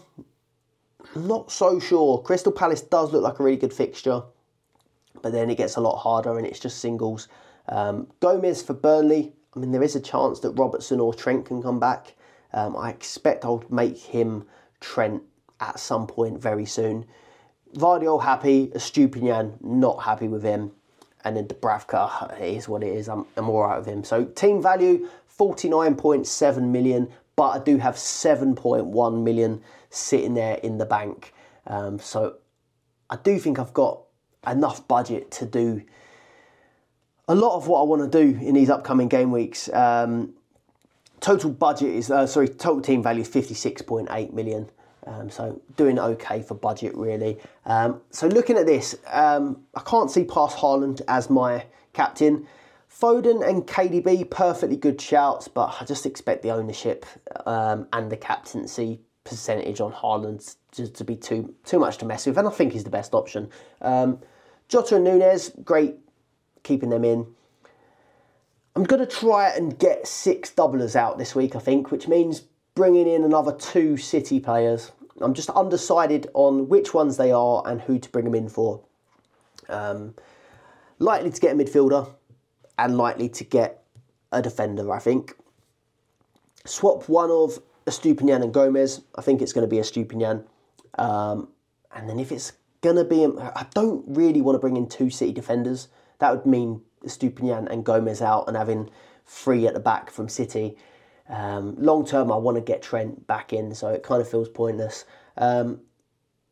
[1.15, 2.21] not so sure.
[2.21, 4.21] Crystal Palace does look like a really good fixture,
[5.21, 7.27] but then it gets a lot harder and it's just singles.
[7.69, 11.61] Um, Gomez for Burnley, I mean, there is a chance that Robertson or Trent can
[11.61, 12.15] come back.
[12.53, 14.45] Um, I expect I'll make him
[14.79, 15.23] Trent
[15.59, 17.05] at some point very soon.
[17.75, 20.71] Gvardiol happy, Estupiñán not happy with him.
[21.23, 23.09] And then Dubravka, is what it is.
[23.09, 24.03] I'm, I'm all right with him.
[24.03, 30.85] So team value, 49.7 million, but I do have 7.1 million sitting there in the
[30.85, 31.33] bank.
[31.65, 32.37] Um, so
[33.09, 34.01] I do think I've got
[34.45, 35.83] enough budget to do
[37.27, 39.69] a lot of what I want to do in these upcoming game weeks.
[39.73, 40.33] Um,
[41.19, 44.69] total budget is, uh, sorry, total team value is 56.8 million.
[45.05, 47.37] Um, so doing okay for budget really.
[47.65, 52.45] Um, so looking at this, um, I can't see past Haaland as my captain.
[52.89, 57.05] Foden and KDB, perfectly good shouts, but I just expect the ownership
[57.45, 62.25] um, and the captaincy percentage on Haaland to, to, be too too much to mess
[62.25, 63.49] with, and I think he's the best option.
[63.81, 64.19] Um,
[64.67, 65.95] Jota and Nunez, great
[66.63, 67.27] keeping them in.
[68.77, 72.43] I'm going to try and get six doublers out this week, I think, which means
[72.75, 74.91] bringing in another two City players.
[75.19, 78.79] I'm just undecided on which ones they are and who to bring them in for.
[79.67, 80.13] Um,
[80.99, 82.07] likely to get a midfielder
[82.77, 83.83] and likely to get
[84.31, 85.35] a defender, I think.
[86.63, 87.57] Swap one of
[87.87, 89.01] Estupiñán and Gomez.
[89.15, 90.43] I think it's going to be Estupiñán.
[90.99, 91.47] Um,
[91.95, 95.09] and then if it's going to be, I don't really want to bring in two
[95.09, 95.87] City defenders.
[96.19, 98.89] That would mean Estupiñán and Gomez out and having
[99.25, 100.77] three at the back from City.
[101.29, 104.49] Um, long term, I want to get Trent back in, so it kind of feels
[104.49, 105.05] pointless.
[105.37, 105.81] Um,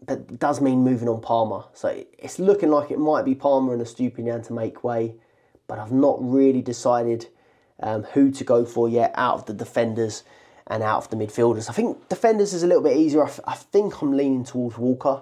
[0.05, 1.63] but does mean moving on Palmer.
[1.73, 5.15] So it's looking like it might be Palmer and Estupiñán to make way,
[5.67, 7.27] but I've not really decided
[7.79, 10.23] um, who to go for yet out of the defenders
[10.67, 11.69] and out of the midfielders.
[11.69, 13.23] I think defenders is a little bit easier.
[13.23, 15.21] I, f- I think I'm leaning towards Walker.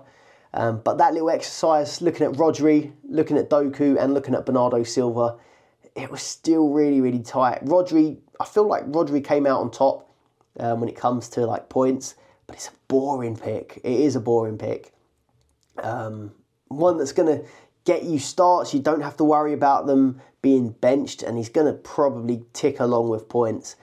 [0.54, 4.84] Um, but that little exercise, looking at Rodri, looking at Doku, and looking at Bernardo
[4.84, 5.38] Silva,
[5.96, 7.66] it was still really, really tight.
[7.66, 10.10] Rodri, I feel like Rodri came out on top
[10.60, 13.80] um, when it comes to like points, but it's a boring pick.
[13.84, 14.94] It is a boring pick.
[15.82, 16.32] Um,
[16.68, 17.46] one that's going to
[17.86, 18.74] get you starts.
[18.74, 22.80] You don't have to worry about them being benched, and he's going to probably tick
[22.80, 23.76] along with points.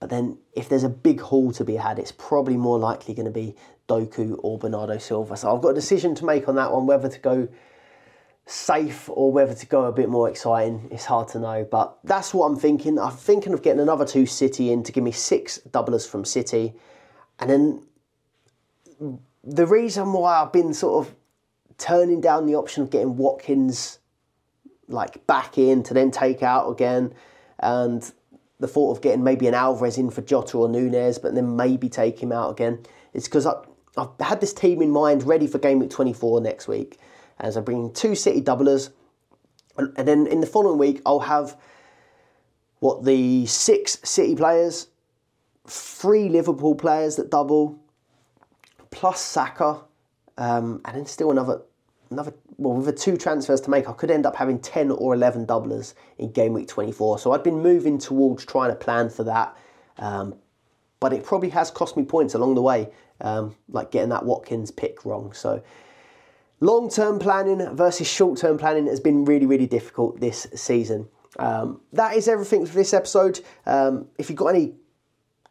[0.00, 3.26] But then, if there's a big haul to be had, it's probably more likely going
[3.26, 3.54] to be
[3.86, 5.36] Doku or Bernardo Silva.
[5.36, 7.48] So I've got a decision to make on that one whether to go
[8.46, 10.88] safe or whether to go a bit more exciting.
[10.90, 12.98] It's hard to know, but that's what I'm thinking.
[12.98, 16.74] I'm thinking of getting another two City in to give me six doublers from City.
[17.38, 17.82] And then
[19.44, 21.14] the reason why I've been sort of
[21.78, 23.98] turning down the option of getting Watkins
[24.88, 27.14] like back in to then take out again
[27.58, 28.12] and
[28.60, 31.88] the thought of getting maybe an Alvarez in for Jota or Nunez, but then maybe
[31.88, 32.78] take him out again.
[33.14, 36.98] It's because I've had this team in mind ready for game week 24 next week.
[37.40, 38.90] As I bring two City doublers,
[39.76, 41.56] and then in the following week, I'll have
[42.80, 44.88] what the six City players,
[45.66, 47.78] three Liverpool players that double,
[48.90, 49.80] plus Saka,
[50.36, 51.62] um, and then still another
[52.10, 55.14] another well with the two transfers to make I could end up having 10 or
[55.14, 59.24] 11 doublers in game week 24 so I've been moving towards trying to plan for
[59.24, 59.56] that.
[59.98, 60.36] Um,
[61.00, 62.90] but it probably has cost me points along the way
[63.22, 65.32] um, like getting that Watkins pick wrong.
[65.32, 65.62] So
[66.60, 71.08] long term planning versus short term planning has been really really difficult this season.
[71.38, 73.40] Um, that is everything for this episode.
[73.64, 74.74] Um, if you've got any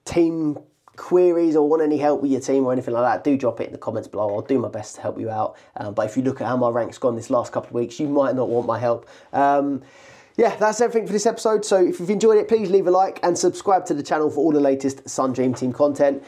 [0.05, 0.59] team
[0.99, 3.67] queries or want any help with your team or anything like that, do drop it
[3.67, 4.35] in the comments below.
[4.35, 5.57] I'll do my best to help you out.
[5.77, 7.99] Um, but if you look at how my rank's gone this last couple of weeks,
[7.99, 9.09] you might not want my help.
[9.33, 9.81] Um,
[10.35, 11.65] yeah, that's everything for this episode.
[11.65, 14.37] So if you've enjoyed it, please leave a like and subscribe to the channel for
[14.39, 16.23] all the latest Sun Dream Team content.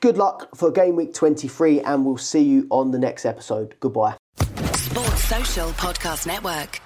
[0.00, 3.76] Good luck for game week 23, and we'll see you on the next episode.
[3.78, 4.16] Goodbye.
[4.74, 6.80] Sports Social Podcast Network.